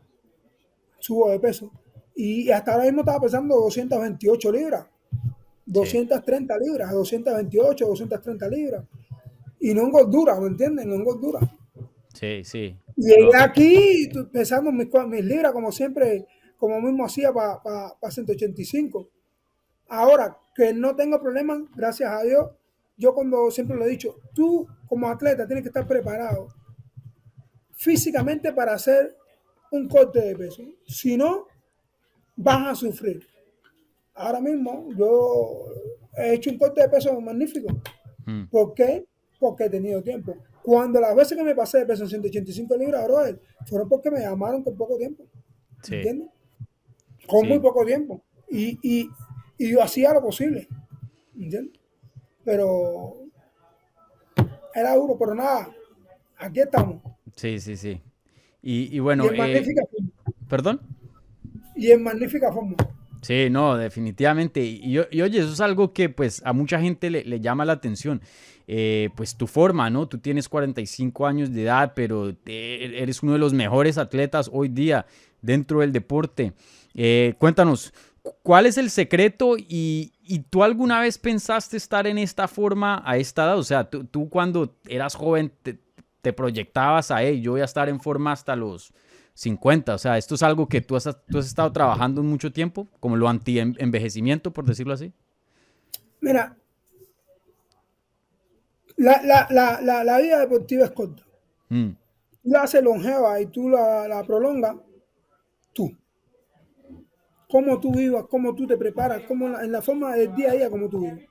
Subo 1.00 1.30
de 1.30 1.40
peso. 1.40 1.72
Y 2.16 2.52
hasta 2.52 2.74
ahora 2.74 2.86
mismo 2.86 3.02
estaba 3.02 3.20
pesando 3.22 3.56
228 3.56 4.52
libras, 4.52 4.86
230 5.66 6.58
libras, 6.60 6.92
228, 6.92 7.88
230 7.88 8.48
libras 8.50 8.84
y 9.64 9.74
no 9.74 9.84
en 9.84 9.92
gordura, 9.92 10.38
¿me 10.42 10.48
entiendes? 10.48 10.86
No 10.86 10.96
en 10.96 11.06
gordura. 11.06 11.40
Sí, 12.14 12.44
sí. 12.44 12.78
Llegué 12.98 13.38
aquí 13.40 14.10
pesando 14.30 14.74
mis, 14.74 14.90
mis, 15.08 15.24
libras, 15.24 15.54
como 15.54 15.72
siempre, 15.72 16.28
como 16.58 16.82
mismo 16.82 17.06
hacía 17.06 17.32
para 17.32 18.12
185. 18.12 19.10
Ahora, 19.88 20.38
que 20.54 20.74
no 20.74 20.98
tengo 20.98 21.18
problemas, 21.22 21.62
gracias 21.78 22.12
a 22.12 22.24
Dios, 22.24 22.50
yo 22.98 23.14
cuando 23.14 23.50
siempre 23.52 23.78
lo 23.78 23.86
he 23.86 23.90
dicho, 23.90 24.18
tú 24.34 24.68
como 24.86 25.08
atleta 25.08 25.48
tienes 25.48 25.64
que 25.64 25.70
estar 25.70 25.88
preparado 25.88 26.50
físicamente 27.72 28.52
para 28.52 28.74
hacer 28.74 29.16
un 29.72 29.88
corte 29.88 30.20
de 30.20 30.36
peso. 30.36 30.62
Si 30.86 31.16
no, 31.16 31.48
vas 32.36 32.68
a 32.68 32.76
sufrir. 32.76 33.26
Ahora 34.14 34.42
mismo 34.42 34.90
yo 34.98 35.68
he 36.18 36.34
hecho 36.34 36.52
un 36.52 36.58
corte 36.58 36.82
de 36.82 36.90
peso 36.90 37.18
magnífico. 37.22 37.70
Mm. 38.26 38.48
¿Por 38.50 38.74
qué? 38.74 39.08
Porque 39.50 39.66
he 39.66 39.70
tenido 39.70 40.02
tiempo. 40.02 40.36
Cuando 40.62 41.00
las 41.00 41.16
veces 41.16 41.38
que 41.38 41.44
me 41.44 41.56
pasé 41.56 41.80
de 41.80 41.86
peso 41.86 42.08
185 42.08 42.78
libras, 42.78 43.06
brother, 43.06 43.40
fueron 43.66 43.90
porque 43.90 44.10
me 44.10 44.22
llamaron 44.22 44.64
con 44.64 44.76
poco 44.76 44.98
tiempo. 44.98 45.24
¿Entiendes? 45.78 46.30
Con 47.28 47.48
muy 47.48 47.60
poco 47.60 47.86
tiempo. 47.86 48.22
Y, 48.50 48.80
y, 48.82 49.10
y, 49.58 49.72
yo 49.72 49.82
hacía 49.82 50.14
lo 50.14 50.22
posible. 50.22 50.68
¿Entiendes? 51.38 51.80
Pero 52.44 53.16
era 54.74 54.96
duro, 54.96 55.18
pero 55.18 55.36
nada, 55.36 55.70
aquí 56.38 56.60
estamos. 56.60 57.02
Sí, 57.36 57.60
sí, 57.60 57.76
sí. 57.76 58.02
Y, 58.62 58.96
y 58.96 59.00
bueno. 59.00 59.26
en 59.26 59.36
eh, 59.36 59.38
magnífica 59.38 59.82
¿Perdón? 60.48 60.82
Y 61.76 61.92
en 61.92 62.04
magnífica 62.04 62.52
forma. 62.52 62.76
Sí, 63.24 63.50
no, 63.50 63.78
definitivamente. 63.78 64.62
Y, 64.62 65.00
y, 65.12 65.22
oye, 65.22 65.40
eso 65.40 65.54
es 65.54 65.62
algo 65.62 65.94
que 65.94 66.10
pues 66.10 66.42
a 66.46 66.52
mucha 66.52 66.80
gente 66.80 67.10
le, 67.10 67.40
llama 67.40 67.66
la 67.66 67.74
atención. 67.74 68.22
Eh, 68.68 69.10
pues 69.16 69.36
tu 69.36 69.48
forma, 69.48 69.90
¿no? 69.90 70.08
Tú 70.08 70.20
tienes 70.20 70.48
45 70.48 71.26
años 71.26 71.52
de 71.52 71.64
edad, 71.64 71.94
pero 71.96 72.34
eres 72.46 73.24
uno 73.24 73.34
de 73.34 73.40
los 73.40 73.54
mejores 73.54 73.98
atletas 73.98 74.50
hoy 74.52 74.68
día 74.68 75.06
dentro 75.42 75.80
del 75.80 75.92
deporte. 75.92 76.54
Eh, 76.94 77.34
cuéntanos, 77.40 77.94
¿cuál 78.42 78.66
es 78.66 78.78
el 78.78 78.90
secreto? 78.90 79.58
Y, 79.58 80.14
y 80.22 80.40
tú 80.40 80.64
alguna 80.64 81.00
vez 81.00 81.18
pensaste 81.18 81.78
estar 81.78 82.08
en 82.08 82.18
esta 82.18 82.48
forma 82.48 83.02
a 83.06 83.18
esta 83.18 83.46
edad? 83.46 83.58
O 83.58 83.64
sea, 83.64 83.90
tú, 83.90 84.04
tú 84.06 84.30
cuando 84.30 84.76
eras 84.88 85.16
joven 85.16 85.52
te, 85.62 85.78
te 86.22 86.34
proyectabas 86.34 87.12
a, 87.12 87.22
hey, 87.22 87.42
yo 87.42 87.52
voy 87.52 87.62
a 87.62 87.66
estar 87.66 87.88
en 87.88 88.00
forma 88.00 88.32
hasta 88.32 88.56
los 88.56 88.94
50. 89.34 89.96
O 89.96 89.98
sea, 89.98 90.18
esto 90.18 90.36
es 90.36 90.44
algo 90.44 90.68
que 90.68 90.82
tú 90.82 90.96
has, 90.96 91.04
tú 91.30 91.38
has 91.40 91.46
estado 91.46 91.72
trabajando 91.72 92.22
mucho 92.24 92.52
tiempo, 92.52 92.88
como 93.00 93.16
lo 93.16 93.28
anti-envejecimiento, 93.28 94.52
por 94.52 94.66
decirlo 94.66 94.94
así. 94.94 95.12
Mira, 96.22 96.56
la, 98.98 99.22
la, 99.24 99.48
la, 99.50 99.82
la, 99.82 100.04
la 100.04 100.18
vida 100.20 100.40
deportiva 100.40 100.86
es 100.86 100.92
corta. 100.92 101.24
Mm, 101.70 101.90
Tú 102.44 102.50
la 102.50 102.64
haces 102.64 102.84
longeva 102.84 103.40
y 103.40 103.46
tú 103.48 103.70
la, 103.70 104.08
la 104.08 104.24
prolongas, 104.24 104.76
tú. 105.74 105.92
Cómo 107.50 107.80
tú 107.80 107.94
vivas, 107.94 108.26
cómo 108.30 108.54
tú 108.56 108.66
te 108.68 108.78
preparas, 108.78 109.22
cómo 109.28 109.60
en 109.60 109.72
la 109.72 109.82
forma 109.82 110.16
del 110.16 110.34
día 110.36 110.52
a 110.52 110.54
día, 110.56 110.70
como 110.70 110.90
tú 110.90 111.02
vives. 111.02 111.28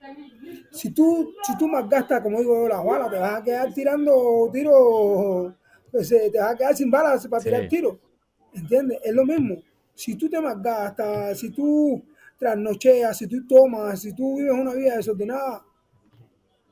Si 0.71 0.91
tú, 0.91 1.33
si 1.43 1.57
tú 1.59 1.69
malgastas, 1.69 2.21
como 2.23 2.39
digo 2.39 2.69
las 2.69 2.83
balas, 2.85 3.11
te 3.11 3.19
vas 3.19 3.41
a 3.41 3.43
quedar 3.43 3.75
tirando 3.75 4.49
tiros, 4.53 5.53
pues, 5.93 6.09
te 6.09 6.31
vas 6.39 6.55
a 6.55 6.57
quedar 6.57 6.77
sin 6.77 6.91
balas 6.91 7.27
para 7.29 7.41
Sí. 7.43 7.49
tirar 7.51 7.69
tiros. 7.69 7.97
¿Entiendes? 8.55 8.99
Es 9.05 9.13
lo 9.15 9.25
mismo. 9.25 9.57
Si 9.95 10.15
tú 10.17 10.29
te 10.29 10.41
malgastas, 10.41 11.39
si 11.39 11.51
tú 11.51 12.03
trasnocheas, 12.39 13.17
si 13.17 13.27
tú 13.29 13.47
tomas, 13.47 14.01
si 14.01 14.13
tú 14.15 14.37
vives 14.39 14.53
una 14.53 14.75
vida 14.75 14.97
desordenada, 14.97 15.65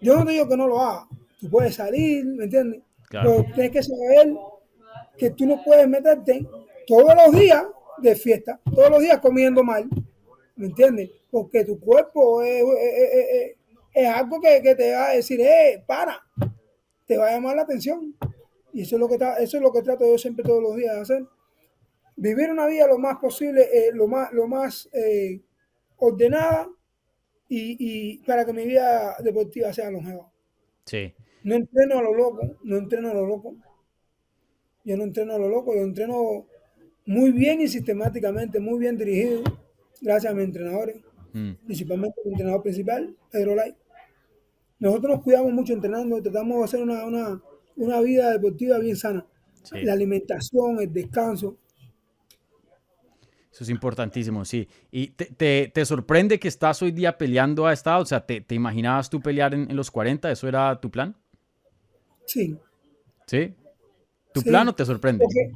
yo 0.00 0.16
no 0.16 0.24
te 0.24 0.32
digo 0.32 0.48
que 0.48 0.56
no 0.56 0.66
lo 0.66 0.80
hagas. 0.80 1.04
Tú 1.40 1.48
puedes 1.48 1.74
salir, 1.74 2.24
¿me 2.26 2.44
entiendes? 2.44 2.82
Claro. 3.08 3.30
Pero 3.42 3.54
tienes 3.54 3.70
que 3.72 3.82
saber 3.82 4.34
que 5.16 5.30
tú 5.30 5.46
no 5.46 5.62
puedes 5.64 5.86
meterte 5.88 6.46
todos 6.86 7.14
los 7.14 7.38
días 7.38 7.64
de 7.98 8.14
fiesta, 8.16 8.58
todos 8.74 8.90
los 8.90 9.00
días 9.00 9.18
comiendo 9.20 9.62
mal, 9.62 9.88
¿me 10.56 10.66
entiendes? 10.66 11.10
Porque 11.30 11.64
tu 11.64 11.78
cuerpo 11.78 12.42
es, 12.42 12.62
es- 12.62 13.12
es- 13.12 13.26
es- 13.32 13.56
es 13.92 14.08
algo 14.08 14.40
que, 14.40 14.60
que 14.62 14.74
te 14.74 14.92
va 14.94 15.08
a 15.08 15.12
decir, 15.14 15.40
eh, 15.40 15.82
para, 15.86 16.18
te 17.06 17.16
va 17.18 17.28
a 17.28 17.32
llamar 17.32 17.56
la 17.56 17.62
atención. 17.62 18.14
Y 18.72 18.82
eso 18.82 18.96
es 18.96 19.00
lo 19.00 19.08
que, 19.08 19.14
está- 19.14 19.36
eso 19.38 19.56
es 19.56 19.62
lo 19.62 19.72
que 19.72 19.82
trato 19.82 20.04
yo 20.06 20.18
siempre 20.18 20.44
todos 20.44 20.62
los 20.62 20.76
días 20.76 20.94
de 20.96 21.00
hacer. 21.02 21.26
Vivir 22.16 22.50
una 22.50 22.66
vida 22.66 22.86
lo 22.86 22.98
más 22.98 23.18
posible, 23.18 23.62
eh, 23.62 23.90
lo 23.92 24.06
más, 24.06 24.32
lo 24.32 24.46
más 24.46 24.88
eh, 24.92 25.40
ordenada 25.96 26.68
y, 27.48 27.76
y 27.78 28.18
para 28.24 28.44
que 28.44 28.52
mi 28.52 28.64
vida 28.66 29.16
deportiva 29.22 29.72
sea 29.72 29.90
longeva. 29.90 30.30
sí. 30.84 31.12
No 31.42 31.54
entreno 31.54 31.98
a 31.98 32.02
lo 32.02 32.12
loco, 32.14 32.58
no 32.64 32.76
entreno 32.76 33.10
a 33.10 33.14
lo 33.14 33.24
loco. 33.26 33.56
Yo 34.84 34.96
no 34.96 35.04
entreno 35.04 35.34
a 35.34 35.38
lo 35.38 35.48
loco, 35.48 35.74
yo 35.74 35.80
entreno 35.82 36.46
muy 37.06 37.32
bien 37.32 37.62
y 37.62 37.68
sistemáticamente, 37.68 38.60
muy 38.60 38.78
bien 38.78 38.98
dirigido, 38.98 39.42
gracias 40.02 40.32
a 40.32 40.36
mis 40.36 40.44
entrenadores, 40.44 40.96
Mm, 41.32 41.52
principalmente 41.64 42.20
el 42.24 42.32
entrenador 42.32 42.60
principal, 42.62 43.16
Pedro 43.30 43.54
Lai. 43.54 43.74
Nosotros 44.80 45.14
nos 45.16 45.22
cuidamos 45.24 45.52
mucho 45.52 45.72
entrenando 45.72 46.20
tratamos 46.20 46.58
de 46.58 46.64
hacer 46.64 46.82
una, 46.82 47.04
una, 47.06 47.40
una 47.76 48.00
vida 48.00 48.30
deportiva 48.32 48.78
bien 48.78 48.96
sana. 48.96 49.26
sí. 49.62 49.82
La 49.82 49.92
alimentación, 49.94 50.80
el 50.80 50.92
descanso. 50.92 51.56
Eso 53.52 53.64
es 53.64 53.70
importantísimo, 53.70 54.44
sí. 54.44 54.68
¿Y 54.92 55.08
te, 55.08 55.26
te- 55.26 55.70
te 55.74 55.84
sorprende 55.84 56.38
que 56.38 56.46
estás 56.48 56.82
hoy 56.82 56.92
día 56.92 57.18
peleando 57.18 57.66
a 57.66 57.72
esta? 57.72 57.98
O 57.98 58.06
sea, 58.06 58.24
¿te, 58.24 58.40
te 58.40 58.54
imaginabas 58.54 59.10
tú 59.10 59.20
pelear 59.20 59.54
en, 59.54 59.68
en 59.70 59.76
los 59.76 59.90
40? 59.90 60.30
¿Eso 60.30 60.46
era 60.48 60.80
tu 60.80 60.90
plan? 60.90 61.16
Sí, 62.24 62.58
¿Sí? 63.26 63.54
¿Tu 64.32 64.40
Sí, 64.42 64.48
plan 64.48 64.68
o 64.68 64.74
te 64.74 64.84
sorprende? 64.84 65.24
porque 65.24 65.52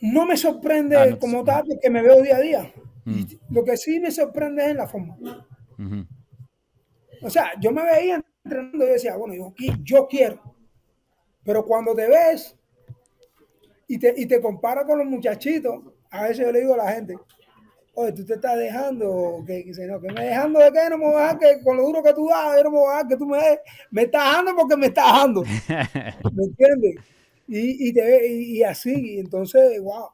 no 0.00 0.26
me 0.26 0.36
sorprende 0.36 0.96
Ah, 0.96 1.06
no 1.06 1.18
como 1.18 1.38
sorprende. 1.38 1.62
tal 1.62 1.64
porque 1.74 1.90
me 1.90 2.02
veo 2.02 2.22
día 2.22 2.36
a 2.36 2.40
día. 2.40 2.72
Mm, 3.04 3.22
Lo 3.50 3.64
que 3.64 3.76
sí 3.76 4.00
me 4.00 4.10
sorprende 4.10 4.64
es 4.64 4.70
en 4.70 4.76
la 4.78 4.86
forma. 4.88 5.16
O 7.22 7.30
sea, 7.30 7.52
yo 7.60 7.72
me 7.72 7.82
veía 7.84 8.22
entrenando 8.46 8.84
y 8.84 8.88
decía, 8.88 9.16
bueno, 9.16 9.34
yo, 9.34 9.54
yo 9.82 10.06
quiero. 10.06 10.40
Pero 11.44 11.64
cuando 11.64 11.94
te 11.94 12.08
ves 12.08 12.56
y 13.88 13.98
te, 13.98 14.14
y 14.16 14.26
te 14.26 14.40
comparas 14.40 14.84
con 14.84 14.98
los 14.98 15.06
muchachitos, 15.06 15.82
a 16.10 16.22
veces 16.22 16.38
yo 16.46 16.52
le 16.52 16.60
digo 16.60 16.74
a 16.74 16.78
la 16.78 16.92
gente, 16.92 17.16
oye, 17.94 18.12
tú 18.12 18.24
te 18.24 18.34
estás 18.34 18.58
dejando, 18.58 19.42
que, 19.46 19.62
que 19.62 19.68
dice, 19.68 19.86
no, 19.86 20.00
que 20.00 20.12
me 20.12 20.24
dejando 20.24 20.60
de 20.60 20.72
qué, 20.72 20.90
no 20.90 20.98
me 20.98 21.06
voy 21.06 21.14
a 21.14 21.34
dejar 21.34 21.38
que 21.38 21.64
con 21.64 21.76
lo 21.76 21.84
duro 21.84 22.02
que 22.02 22.12
tú 22.12 22.28
das, 22.28 22.56
yo 22.56 22.64
no 22.64 22.70
me 22.70 22.78
voy 22.78 22.88
a 22.88 22.92
dejar 22.92 23.08
que 23.08 23.16
tú 23.16 23.26
me 23.26 23.38
des, 23.38 23.58
me 23.90 24.02
estás 24.02 24.24
dejando 24.30 24.56
porque 24.56 24.76
me 24.76 24.86
estás 24.86 25.06
dejando, 25.06 25.42
¿me 26.34 26.44
entiendes? 26.44 26.96
Y, 27.48 27.88
y, 27.88 27.92
te 27.92 28.28
y, 28.28 28.58
y 28.58 28.62
así, 28.64 29.14
y 29.14 29.18
entonces, 29.20 29.80
wow. 29.80 30.10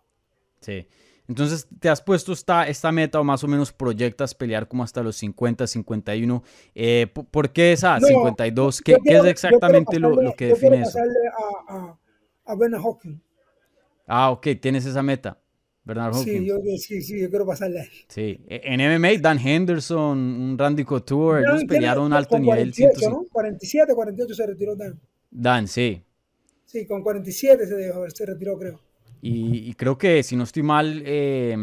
Sí. 0.60 0.86
Entonces, 1.28 1.68
te 1.78 1.88
has 1.88 2.02
puesto 2.02 2.32
esta, 2.32 2.66
esta 2.68 2.90
meta 2.92 3.20
o 3.20 3.24
más 3.24 3.42
o 3.44 3.48
menos 3.48 3.72
proyectas 3.72 4.34
pelear 4.34 4.66
como 4.68 4.82
hasta 4.82 5.02
los 5.02 5.16
50, 5.16 5.66
51. 5.66 6.42
Eh, 6.74 7.06
po- 7.12 7.24
¿Por 7.24 7.52
qué 7.52 7.72
esa 7.72 7.98
No, 8.00 8.06
52? 8.08 8.80
¿Qué, 8.82 8.96
qué 9.04 9.16
es 9.18 9.24
exactamente 9.24 9.98
lo, 9.98 10.16
que 10.36 10.46
define 10.46 10.82
eso? 10.82 10.98
a, 10.98 11.74
a, 11.74 11.98
a 12.44 12.54
Bernard 12.56 12.82
Hopkins. 12.84 13.20
Ah, 14.06 14.30
ok, 14.30 14.48
tienes 14.60 14.84
esa 14.84 15.02
meta. 15.02 15.38
Bernard 15.84 16.14
Hopkins. 16.14 16.42
Sí, 16.42 16.46
yo, 16.46 16.56
sí, 16.78 17.02
sí, 17.02 17.20
yo 17.22 17.30
quiero 17.30 17.46
pasarle 17.46 17.80
a 17.80 17.82
él. 17.84 17.90
Sí, 18.08 18.44
e- 18.48 18.60
en 18.64 18.80
MMA, 18.80 19.18
Dan 19.20 19.38
Henderson, 19.38 20.18
un 20.18 20.58
Randy 20.58 20.84
Couture, 20.84 21.40
ellos 21.40 21.58
tiene 21.60 21.68
pelearon 21.68 22.04
con 22.04 22.12
alto 22.14 22.38
nivel. 22.38 22.72
48, 22.72 23.00
105. 23.00 23.22
¿no? 23.22 23.28
47, 23.32 23.94
48 23.94 24.34
se 24.34 24.46
retiró 24.46 24.76
Dan. 24.76 25.00
Dan, 25.30 25.66
sí. 25.68 26.02
Sí, 26.66 26.86
con 26.86 27.02
47 27.02 27.66
se, 27.66 27.74
dejó, 27.74 28.08
se 28.10 28.26
retiró, 28.26 28.58
creo. 28.58 28.80
Y, 29.22 29.70
y 29.70 29.74
creo 29.74 29.96
que, 29.96 30.22
si 30.24 30.34
no 30.36 30.42
estoy 30.44 30.64
mal, 30.64 31.02
eh, 31.06 31.56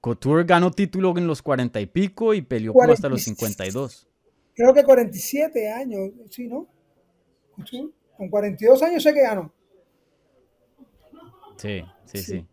Couture 0.00 0.44
ganó 0.44 0.70
título 0.70 1.16
en 1.16 1.26
los 1.26 1.40
40 1.40 1.80
y 1.80 1.86
pico 1.86 2.34
y 2.34 2.42
peleó 2.42 2.74
como 2.74 2.92
hasta 2.92 3.08
los 3.08 3.22
52. 3.22 4.06
Creo 4.54 4.74
que 4.74 4.84
47 4.84 5.72
años, 5.72 6.10
sí, 6.30 6.46
¿no? 6.46 6.68
Sí, 7.68 7.90
Con 8.16 8.28
42 8.28 8.82
años 8.82 9.02
sé 9.02 9.14
que 9.14 9.22
ganó. 9.22 9.52
Sí, 11.56 11.82
sí, 12.04 12.18
Sí. 12.18 12.22
sí. 12.24 12.46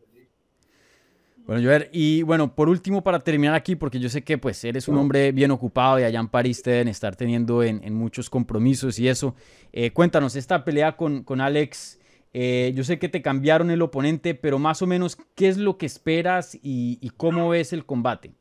Bueno, 1.45 1.63
Joer, 1.67 1.89
y 1.91 2.21
bueno, 2.21 2.55
por 2.55 2.69
último, 2.69 3.03
para 3.03 3.19
terminar 3.19 3.55
aquí, 3.55 3.75
porque 3.75 3.99
yo 3.99 4.07
sé 4.07 4.23
que 4.23 4.37
pues 4.37 4.63
eres 4.63 4.87
un 4.87 4.97
hombre 4.97 5.31
bien 5.33 5.51
ocupado 5.51 5.99
y 5.99 6.03
allá 6.03 6.19
en 6.19 6.29
París 6.29 6.61
te 6.61 6.69
deben 6.69 6.87
estar 6.87 7.15
teniendo 7.15 7.63
en, 7.63 7.83
en 7.83 7.93
muchos 7.93 8.29
compromisos 8.29 8.99
y 8.99 9.09
eso. 9.09 9.35
Eh, 9.73 9.91
cuéntanos, 9.91 10.35
esta 10.35 10.63
pelea 10.63 10.95
con, 10.95 11.23
con 11.23 11.41
Alex, 11.41 11.99
eh, 12.33 12.71
yo 12.75 12.83
sé 12.83 12.99
que 12.99 13.09
te 13.09 13.21
cambiaron 13.21 13.71
el 13.71 13.81
oponente, 13.81 14.35
pero 14.35 14.59
más 14.59 14.81
o 14.81 14.87
menos, 14.87 15.17
¿qué 15.35 15.47
es 15.47 15.57
lo 15.57 15.77
que 15.77 15.85
esperas 15.85 16.55
y, 16.55 16.97
y 17.01 17.09
cómo 17.11 17.49
ves 17.49 17.73
el 17.73 17.85
combate? 17.85 18.31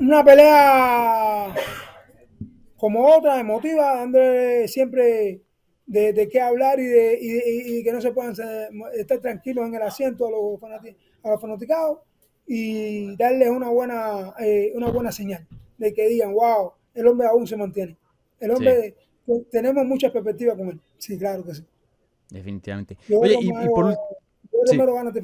Una 0.00 0.24
pelea 0.24 1.54
como 2.76 3.06
otra, 3.06 3.40
emotiva, 3.40 3.96
dándole 3.96 4.68
siempre 4.68 5.40
de, 5.86 6.12
de 6.12 6.28
qué 6.28 6.40
hablar 6.40 6.78
y, 6.80 6.84
de, 6.84 7.18
y, 7.20 7.82
que 7.82 7.92
no 7.92 8.00
se 8.00 8.12
puedan 8.12 8.34
estar 8.94 9.18
tranquilos 9.20 9.66
en 9.66 9.74
el 9.74 9.82
asiento 9.82 10.26
a 10.26 10.30
los, 10.30 10.60
fanati- 10.60 10.96
a 11.22 11.30
los 11.30 11.40
fanaticados 11.40 12.00
y 12.46 13.16
darles 13.16 13.48
una 13.48 13.70
buena, 13.70 14.34
eh, 14.38 14.72
una 14.74 14.90
buena 14.90 15.12
señal 15.12 15.46
de 15.78 15.94
que 15.94 16.08
digan, 16.08 16.34
wow, 16.34 16.72
el 16.94 17.06
hombre 17.06 17.26
aún 17.26 17.46
se 17.46 17.56
mantiene. 17.56 17.96
El 18.40 18.50
hombre, 18.50 18.94
te- 19.26 19.44
tenemos 19.50 19.84
muchas 19.86 20.12
perspectivas 20.12 20.56
con 20.56 20.68
él. 20.68 20.80
Sí, 20.98 21.16
claro 21.18 21.44
que 21.44 21.54
sí. 21.54 21.64
Definitivamente. 22.34 22.98
Yo 23.08 23.20
Oye, 23.20 23.36
y, 23.40 23.50
por, 23.68 23.96
sí. 24.66 24.76
gano 24.76 25.10
este. 25.10 25.22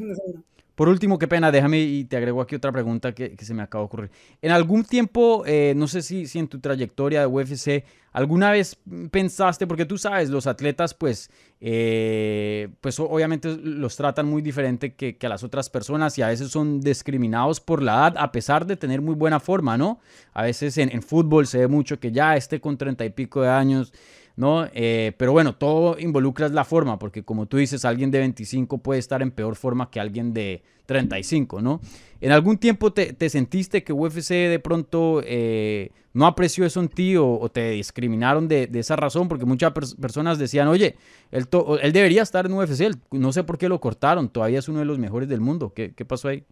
Por 0.76 0.88
último, 0.88 1.18
qué 1.18 1.28
pena, 1.28 1.52
déjame 1.52 1.80
y 1.80 2.04
te 2.04 2.16
agrego 2.16 2.40
aquí 2.40 2.54
otra 2.54 2.72
pregunta 2.72 3.12
que, 3.12 3.36
que 3.36 3.44
se 3.44 3.52
me 3.52 3.62
acaba 3.62 3.82
de 3.82 3.86
ocurrir. 3.86 4.10
En 4.40 4.50
algún 4.50 4.84
tiempo, 4.84 5.42
eh, 5.44 5.74
no 5.76 5.86
sé 5.86 6.00
si, 6.00 6.26
si 6.26 6.38
en 6.38 6.48
tu 6.48 6.58
trayectoria 6.58 7.20
de 7.20 7.26
UFC, 7.26 7.84
alguna 8.12 8.50
vez 8.50 8.78
pensaste, 9.10 9.66
porque 9.66 9.84
tú 9.84 9.98
sabes, 9.98 10.30
los 10.30 10.46
atletas, 10.46 10.94
pues, 10.94 11.30
eh, 11.60 12.68
pues 12.80 12.98
obviamente 12.98 13.58
los 13.62 13.94
tratan 13.96 14.26
muy 14.26 14.40
diferente 14.40 14.94
que, 14.94 15.18
que 15.18 15.26
a 15.26 15.28
las 15.28 15.44
otras 15.44 15.68
personas 15.68 16.16
y 16.16 16.22
a 16.22 16.28
veces 16.28 16.50
son 16.50 16.80
discriminados 16.80 17.60
por 17.60 17.82
la 17.82 17.92
edad, 17.92 18.14
a 18.16 18.32
pesar 18.32 18.64
de 18.64 18.78
tener 18.78 19.02
muy 19.02 19.16
buena 19.16 19.38
forma, 19.38 19.76
¿no? 19.76 20.00
A 20.32 20.44
veces 20.44 20.78
en, 20.78 20.90
en 20.90 21.02
fútbol 21.02 21.46
se 21.46 21.58
ve 21.58 21.68
mucho 21.68 22.00
que 22.00 22.10
ya 22.10 22.36
esté 22.36 22.58
con 22.58 22.78
treinta 22.78 23.04
y 23.04 23.10
pico 23.10 23.42
de 23.42 23.50
años. 23.50 23.92
¿No? 24.40 24.66
Eh, 24.72 25.12
pero 25.18 25.32
bueno, 25.32 25.54
todo 25.54 25.98
involucra 25.98 26.48
la 26.48 26.64
forma, 26.64 26.98
porque 26.98 27.22
como 27.22 27.46
tú 27.46 27.58
dices, 27.58 27.84
alguien 27.84 28.10
de 28.10 28.18
25 28.20 28.78
puede 28.78 28.98
estar 28.98 29.22
en 29.22 29.30
peor 29.30 29.54
forma 29.54 29.90
que 29.90 30.00
alguien 30.00 30.32
de 30.34 30.62
35, 30.86 31.62
¿no? 31.62 31.80
¿En 32.20 32.32
algún 32.32 32.58
tiempo 32.58 32.92
te, 32.92 33.12
te 33.12 33.28
sentiste 33.30 33.84
que 33.84 33.92
UFC 33.92 34.34
de 34.48 34.58
pronto 34.58 35.22
eh, 35.24 35.92
no 36.14 36.26
apreció 36.26 36.64
eso 36.66 36.80
en 36.80 36.88
ti 36.88 37.16
o, 37.16 37.38
o 37.38 37.48
te 37.50 37.70
discriminaron 37.70 38.48
de, 38.48 38.66
de 38.66 38.80
esa 38.80 38.96
razón? 38.96 39.28
Porque 39.28 39.44
muchas 39.44 39.72
pers- 39.72 39.96
personas 39.96 40.38
decían, 40.38 40.68
oye, 40.68 40.96
él, 41.30 41.46
él 41.82 41.92
debería 41.92 42.22
estar 42.22 42.46
en 42.46 42.52
UFC, 42.52 42.86
él- 42.86 42.96
no 43.10 43.32
sé 43.32 43.44
por 43.44 43.58
qué 43.58 43.68
lo 43.68 43.80
cortaron, 43.80 44.28
todavía 44.28 44.58
es 44.58 44.68
uno 44.68 44.80
de 44.80 44.84
los 44.86 44.98
mejores 44.98 45.28
del 45.28 45.40
mundo. 45.40 45.72
¿Qué, 45.74 45.92
qué 45.94 46.04
pasó 46.04 46.28
ahí? 46.28 46.44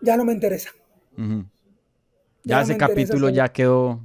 Ya 0.00 0.16
no 0.16 0.24
me 0.24 0.32
interesa. 0.32 0.70
Ya 2.44 2.56
Ya, 2.56 2.56
no 2.58 2.62
ese 2.62 2.72
interesa 2.72 2.92
capítulo 2.94 3.28
ya 3.28 3.48
quedó... 3.52 4.00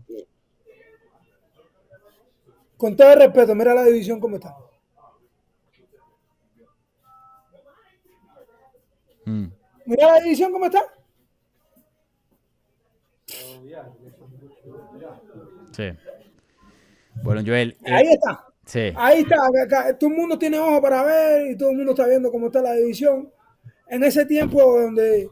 Con 2.86 2.96
todo 2.96 3.14
el 3.14 3.18
respeto, 3.20 3.56
mira 3.56 3.74
la 3.74 3.82
división 3.84 4.20
como 4.20 4.36
está. 4.36 4.56
Mm, 9.26 9.46
Mira 9.88 10.12
la 10.12 10.20
división 10.22 10.52
cómo 10.52 10.66
está. 10.68 10.84
sí. 15.72 15.84
Bueno, 17.24 17.42
Joel. 17.44 17.76
eh, 17.84 17.92
Ahí 17.92 18.08
está. 18.14 18.46
sí. 18.66 18.92
Ahí 18.96 19.22
está. 19.22 19.36
acá- 19.48 19.80
acá, 19.82 19.98
todo 19.98 20.12
el 20.12 20.16
mundo 20.16 20.38
tiene 20.38 20.60
ojo 20.60 20.80
para 20.80 21.02
ver 21.04 21.52
y 21.52 21.58
todo 21.58 21.72
el 21.72 21.78
mundo 21.78 21.94
está 21.94 22.06
viendo 22.06 22.32
cómo 22.32 22.48
está 22.48 22.62
la 22.62 22.74
división. 22.74 23.32
En 23.88 24.04
ese 24.04 24.28
tiempo 24.28 24.62
donde, 24.62 25.28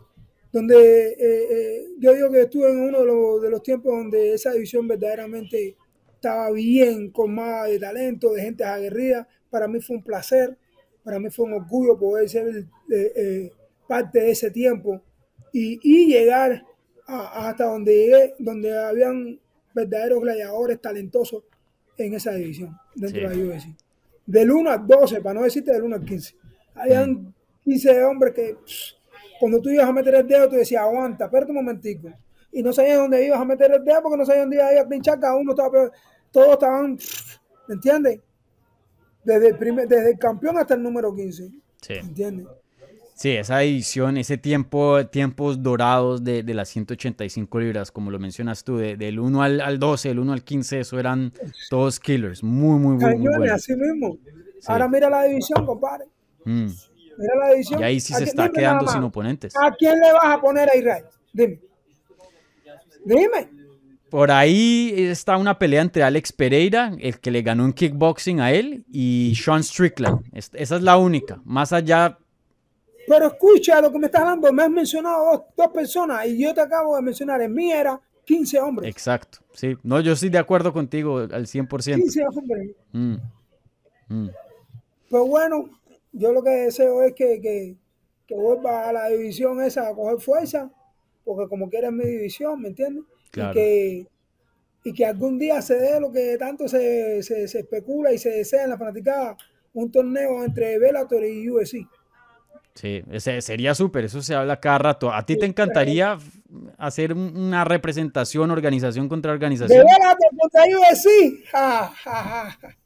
donde 0.52 1.10
eh, 1.10 1.18
eh, 1.52 1.86
yo 2.00 2.14
digo 2.16 2.32
que 2.32 2.42
estuve 2.42 2.72
en 2.72 2.80
uno 2.82 3.02
de 3.02 3.06
los, 3.06 3.42
de 3.44 3.50
los 3.52 3.62
tiempos 3.62 3.94
donde 3.96 4.34
esa 4.34 4.52
división 4.54 4.88
verdaderamente 4.88 5.76
estaba 6.24 6.50
bien, 6.52 7.12
con 7.12 7.36
más 7.36 7.68
de 7.70 7.78
talento, 7.80 8.32
de 8.32 8.42
gente 8.42 8.64
aguerrida. 8.64 9.28
Para 9.50 9.68
mí 9.68 9.82
fue 9.82 9.98
un 9.98 10.04
placer, 10.04 10.58
para 11.04 11.20
mí 11.20 11.30
fue 11.30 11.46
un 11.46 11.54
orgullo 11.54 12.00
poder 12.00 12.30
ser 12.30 12.48
eh, 12.90 13.12
eh, 13.16 13.52
parte 13.90 14.20
de 14.22 14.32
ese 14.32 14.50
tiempo 14.50 15.02
y, 15.52 15.80
y 15.84 16.08
llegar 16.08 16.64
a- 17.06 17.50
hasta 17.50 17.66
donde 17.66 17.92
llegué, 17.94 18.34
donde 18.40 18.78
habían 18.80 19.38
verdaderos 19.76 20.22
gladiadores 20.22 20.80
talentosos 20.80 21.44
en 21.98 22.14
esa 22.14 22.32
división, 22.32 22.74
dentro 22.96 23.20
Sí. 23.22 23.28
de 23.28 23.46
la 23.46 23.56
UFC. 23.56 23.68
Del 24.26 24.50
1 24.52 24.72
al 24.72 24.88
12, 24.88 25.20
para 25.20 25.34
no 25.34 25.44
decirte 25.44 25.74
del 25.74 25.84
1 25.84 25.98
al 25.98 26.06
15. 26.06 26.36
Habían 26.76 27.34
15 27.66 28.02
hombres 28.06 28.34
que 28.34 28.56
pss, 28.66 28.96
cuando 29.42 29.62
tú 29.62 29.70
ibas 29.70 29.90
a 29.90 29.92
meter 29.92 30.16
el 30.16 30.26
dedo, 30.28 30.48
tú 30.48 30.56
decías, 30.56 30.84
aguanta, 30.84 31.26
espérate 31.26 31.52
un 31.52 31.58
momentico. 31.58 32.10
Y 32.50 32.64
no 32.64 32.72
sabías 32.72 32.98
dónde 32.98 33.26
ibas 33.26 33.42
a 33.42 33.46
meter 33.46 33.72
el 33.74 33.84
dedo 33.84 34.02
porque 34.02 34.18
no 34.18 34.26
sabías 34.26 34.44
dónde 34.44 34.56
ibas 34.56 34.86
a 34.86 34.88
pinchar, 34.88 35.20
cada 35.20 35.36
uno 35.36 35.52
estaba. 35.52 35.92
Todos 36.34 36.50
estaban, 36.54 36.98
¿me 37.70 37.76
entiendes? 37.76 38.20
Desde 39.24 39.48
el, 39.50 39.58
primer, 39.58 39.88
desde 39.88 40.12
el 40.12 40.20
campeón 40.20 40.58
hasta 40.58 40.74
el 40.74 40.84
número 40.84 41.16
15. 41.16 41.44
Sí. 41.82 41.94
¿Me 41.94 42.00
entiendes? 42.00 42.48
Sí, 43.16 43.30
esa 43.30 43.62
edición, 43.64 44.18
ese 44.18 44.38
tiempo, 44.38 45.06
tiempos 45.06 45.62
dorados 45.62 46.24
de, 46.24 46.42
de 46.44 46.54
las 46.56 46.68
185 46.70 47.60
libras, 47.60 47.92
como 47.92 48.10
lo 48.12 48.18
mencionas 48.20 48.64
tú, 48.64 48.78
de- 48.78 48.98
del 48.98 49.20
1 49.20 49.42
al, 49.44 49.62
al 49.62 49.80
12, 49.80 50.10
del 50.10 50.20
1 50.20 50.34
al 50.34 50.44
15, 50.44 50.80
eso 50.80 51.00
eran 51.00 51.32
todos 51.70 52.00
killers, 52.00 52.44
muy, 52.44 52.80
muy, 52.80 52.96
muy, 52.98 53.16
muy 53.16 53.28
buenos. 53.38 53.52
así 53.52 53.74
mismo. 53.76 54.18
Ahora 54.66 54.88
mira 54.90 55.10
la 55.10 55.24
división, 55.24 55.66
compadre. 55.66 56.06
Mm, 56.44 56.66
Mira 57.20 57.36
la 57.40 57.50
división. 57.52 57.80
Y 57.80 57.84
ahí 57.84 58.00
sí 58.00 58.14
¿A 58.16 58.18
se 58.18 58.24
está 58.24 58.50
quedando 58.50 58.88
sin 58.88 59.04
oponentes. 59.04 59.54
¿A 59.56 59.72
quién 59.76 60.00
le 60.00 60.12
vas 60.12 60.26
a 60.26 60.42
poner 60.42 60.68
a 60.70 60.76
Israel? 60.76 61.06
Dime. 61.32 61.60
Dime. 63.06 63.50
Por 64.14 64.30
ahí 64.30 64.94
está 64.96 65.38
una 65.38 65.58
pelea 65.58 65.82
entre 65.82 66.04
Alex 66.04 66.32
Pereira, 66.34 66.96
el 67.00 67.20
que 67.20 67.32
le 67.32 67.42
ganó 67.42 67.66
en 67.66 67.74
kickboxing 67.74 68.42
a 68.42 68.52
él, 68.52 68.86
y 68.92 69.34
Sean 69.36 69.64
Strickland. 69.64 70.20
Es- 70.32 70.52
Esa 70.54 70.76
es 70.76 70.84
la 70.84 70.98
única. 70.98 71.42
Más 71.46 71.74
allá, 71.74 72.20
Pero 73.08 73.26
escucha 73.26 73.82
lo 73.82 73.92
que 73.92 73.98
me 73.98 74.06
estás 74.06 74.22
hablando. 74.22 74.54
Me 74.54 74.62
has 74.62 74.70
mencionado 74.70 75.26
dos, 75.32 75.42
dos 75.58 75.68
personas 75.74 76.28
y 76.28 76.38
yo 76.38 76.54
te 76.54 76.62
acabo 76.62 76.96
de 76.96 77.02
mencionar. 77.02 77.42
En 77.42 77.54
mí 77.56 77.72
era 77.72 78.00
15 78.24 78.60
hombres. 78.60 78.88
exacto. 78.88 79.40
Sí, 79.52 79.76
no, 79.82 80.00
yo 80.00 80.12
estoy 80.14 80.30
de 80.30 80.38
acuerdo 80.38 80.72
contigo 80.72 81.18
al 81.18 81.48
100%. 81.48 81.96
15 81.96 82.24
hombres. 82.28 82.70
Mm, 82.92 83.16
mm. 84.10 84.30
Pues 85.10 85.28
bueno, 85.28 85.70
yo 86.12 86.32
lo 86.34 86.44
que 86.44 86.52
deseo 86.52 87.02
es 87.02 87.14
que, 87.16 87.42
que, 87.42 87.76
que 88.28 88.36
vuelva 88.36 88.88
a 88.88 88.94
la 88.94 89.08
división 89.10 89.60
esa 89.64 89.90
a 89.90 89.96
coger 89.96 90.20
fuerza, 90.20 90.70
porque 91.26 91.50
como 91.50 91.68
quiera 91.68 91.88
es 91.88 91.94
mi 91.96 92.06
división, 92.06 92.62
¿me 92.62 92.68
entiendes? 92.70 93.04
Claro. 93.34 93.52
Y, 93.52 93.54
que, 93.56 94.08
y 94.84 94.94
que 94.94 95.06
algún 95.08 95.40
día 95.40 95.60
se 95.62 95.76
dé 95.76 96.00
lo 96.00 96.12
que 96.12 96.38
tanto 96.38 96.68
se, 96.68 97.24
se, 97.24 97.48
se 97.48 97.60
especula 97.62 98.14
y 98.14 98.18
se 98.20 98.30
desea 98.30 98.64
en 98.66 98.70
la 98.70 98.78
fanaticada, 98.78 99.36
un 99.74 99.92
torneo 99.92 100.44
entre 100.44 100.78
Bellator 100.78 101.26
y 101.26 101.50
UFC. 101.50 101.78
Sí, 102.76 103.04
ese 103.12 103.42
sería 103.42 103.74
súper, 103.76 104.06
eso 104.06 104.22
se 104.22 104.36
habla 104.36 104.60
cada 104.60 104.78
rato. 104.78 105.12
¿A 105.12 105.26
ti 105.26 105.38
te 105.38 105.46
encantaría 105.48 106.18
hacer 106.78 107.14
un- 107.14 107.36
una 107.36 107.64
representación, 107.66 108.52
organización 108.52 109.10
contra 109.10 109.32
De 109.32 109.36
organización? 109.36 109.84
Bellator 109.86 110.30
contra 110.40 110.64
UFC. 110.64 111.44
Ja, 111.52 111.92
ja, 112.04 112.52
ja. 112.62 112.78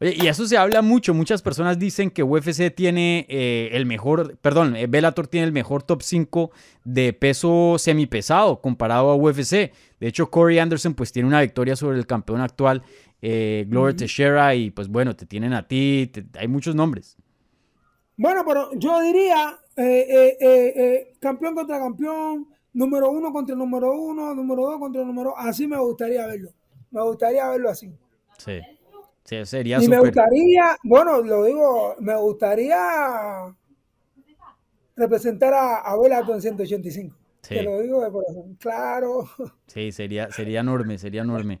Oye, 0.00 0.14
y 0.16 0.26
eso 0.28 0.46
se 0.46 0.56
habla 0.56 0.80
mucho. 0.80 1.12
Muchas 1.12 1.42
personas 1.42 1.78
dicen 1.78 2.10
que 2.10 2.22
UFC 2.22 2.70
tiene 2.74 3.26
eh, 3.28 3.68
el 3.72 3.84
mejor, 3.84 4.38
perdón, 4.38 4.74
eh, 4.76 4.86
Bellator 4.86 5.26
tiene 5.26 5.46
el 5.46 5.52
mejor 5.52 5.82
top 5.82 6.02
5 6.02 6.50
de 6.84 7.12
peso 7.12 7.76
semipesado 7.78 8.60
comparado 8.62 9.10
a 9.10 9.14
UFC. 9.16 9.72
De 10.00 10.06
hecho, 10.08 10.30
Corey 10.30 10.58
Anderson 10.58 10.94
pues 10.94 11.12
tiene 11.12 11.28
una 11.28 11.42
victoria 11.42 11.76
sobre 11.76 11.98
el 11.98 12.06
campeón 12.06 12.40
actual, 12.40 12.82
eh, 13.20 13.66
Glover 13.68 13.94
Teixeira, 13.94 14.54
y 14.54 14.70
pues 14.70 14.88
bueno, 14.88 15.14
te 15.14 15.26
tienen 15.26 15.52
a 15.52 15.68
ti, 15.68 16.10
te- 16.12 16.24
hay 16.38 16.48
muchos 16.48 16.74
nombres. 16.74 17.18
Bueno, 18.16 18.42
pero 18.46 18.70
yo 18.78 19.00
diría 19.02 19.58
eh, 19.76 21.14
campeón 21.20 21.54
contra 21.54 21.78
campeón, 21.78 22.48
número 22.72 23.10
uno 23.10 23.32
contra 23.32 23.54
número 23.54 23.92
uno, 23.92 24.34
número 24.34 24.62
dos 24.62 24.78
contra 24.78 25.04
número 25.04 25.36
Así 25.36 25.66
me 25.66 25.78
gustaría 25.78 26.26
verlo. 26.26 26.50
Me 26.90 27.02
gustaría 27.02 27.48
verlo 27.50 27.68
así. 27.70 27.92
Sí, 28.38 28.58
sí 29.30 29.46
sería 29.46 29.80
Y 29.80 29.88
me 29.88 30.00
gustaría, 30.00 30.76
bueno, 30.82 31.22
lo 31.22 31.44
digo, 31.44 31.94
me 32.00 32.16
gustaría 32.16 33.54
representar 34.96 35.54
a, 35.54 35.76
a 35.76 35.96
Bellator 35.96 36.34
en 36.34 36.42
185. 36.42 37.16
Sí. 37.42 37.54
Te 37.54 37.62
lo 37.62 37.80
digo 37.80 38.04
de 38.04 38.10
corazón. 38.10 38.56
Claro. 38.56 39.28
Sí, 39.66 39.92
sería, 39.92 40.30
sería 40.32 40.60
enorme, 40.60 40.98
sería 40.98 41.22
enorme. 41.22 41.60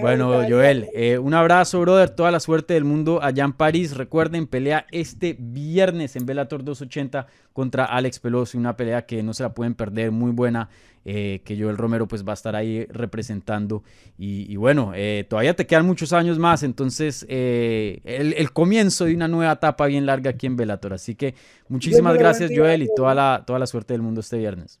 Bueno. 0.00 0.42
Joel, 0.48 0.88
eh, 0.94 1.18
un 1.18 1.34
abrazo, 1.34 1.80
brother. 1.80 2.10
Toda 2.10 2.30
la 2.30 2.40
suerte 2.40 2.74
del 2.74 2.84
mundo 2.84 3.20
allá 3.22 3.44
en 3.44 3.52
París. 3.52 3.96
Recuerden, 3.96 4.46
pelea 4.46 4.86
este 4.90 5.36
viernes 5.38 6.16
en 6.16 6.26
Bellator 6.26 6.64
280 6.64 7.26
contra 7.52 7.84
Alex 7.84 8.18
Pelosi. 8.18 8.58
Una 8.58 8.76
pelea 8.76 9.06
que 9.06 9.22
no 9.22 9.32
se 9.34 9.42
la 9.44 9.54
pueden 9.54 9.74
perder, 9.74 10.10
muy 10.10 10.32
buena. 10.32 10.68
eh, 11.06 11.42
que 11.44 11.60
Joel 11.60 11.76
Romero 11.76 12.08
pues 12.08 12.24
va 12.26 12.32
a 12.32 12.34
estar 12.34 12.56
ahí 12.56 12.86
representando. 12.86 13.82
Y, 14.16 14.50
y 14.50 14.56
bueno, 14.56 14.92
eh, 14.94 15.26
todavía 15.28 15.54
te 15.54 15.66
quedan 15.66 15.84
muchos 15.86 16.12
años 16.14 16.38
más. 16.38 16.62
Entonces, 16.62 17.26
eh, 17.28 18.00
el, 18.04 18.32
el 18.34 18.52
comienzo 18.52 19.04
de 19.04 19.14
una 19.14 19.28
nueva 19.28 19.52
etapa 19.52 19.86
bien 19.86 20.06
larga 20.06 20.30
aquí 20.30 20.46
en 20.46 20.56
Bellator. 20.56 20.94
Así 20.94 21.14
que 21.14 21.34
muchísimas 21.68 22.16
gracias, 22.16 22.50
Joel, 22.54 22.82
y 22.82 22.88
toda 22.94 23.14
la, 23.14 23.44
toda 23.46 23.58
la 23.58 23.66
suerte 23.66 23.92
del 23.94 24.02
mundo 24.02 24.20
este 24.22 24.38
viernes. 24.38 24.80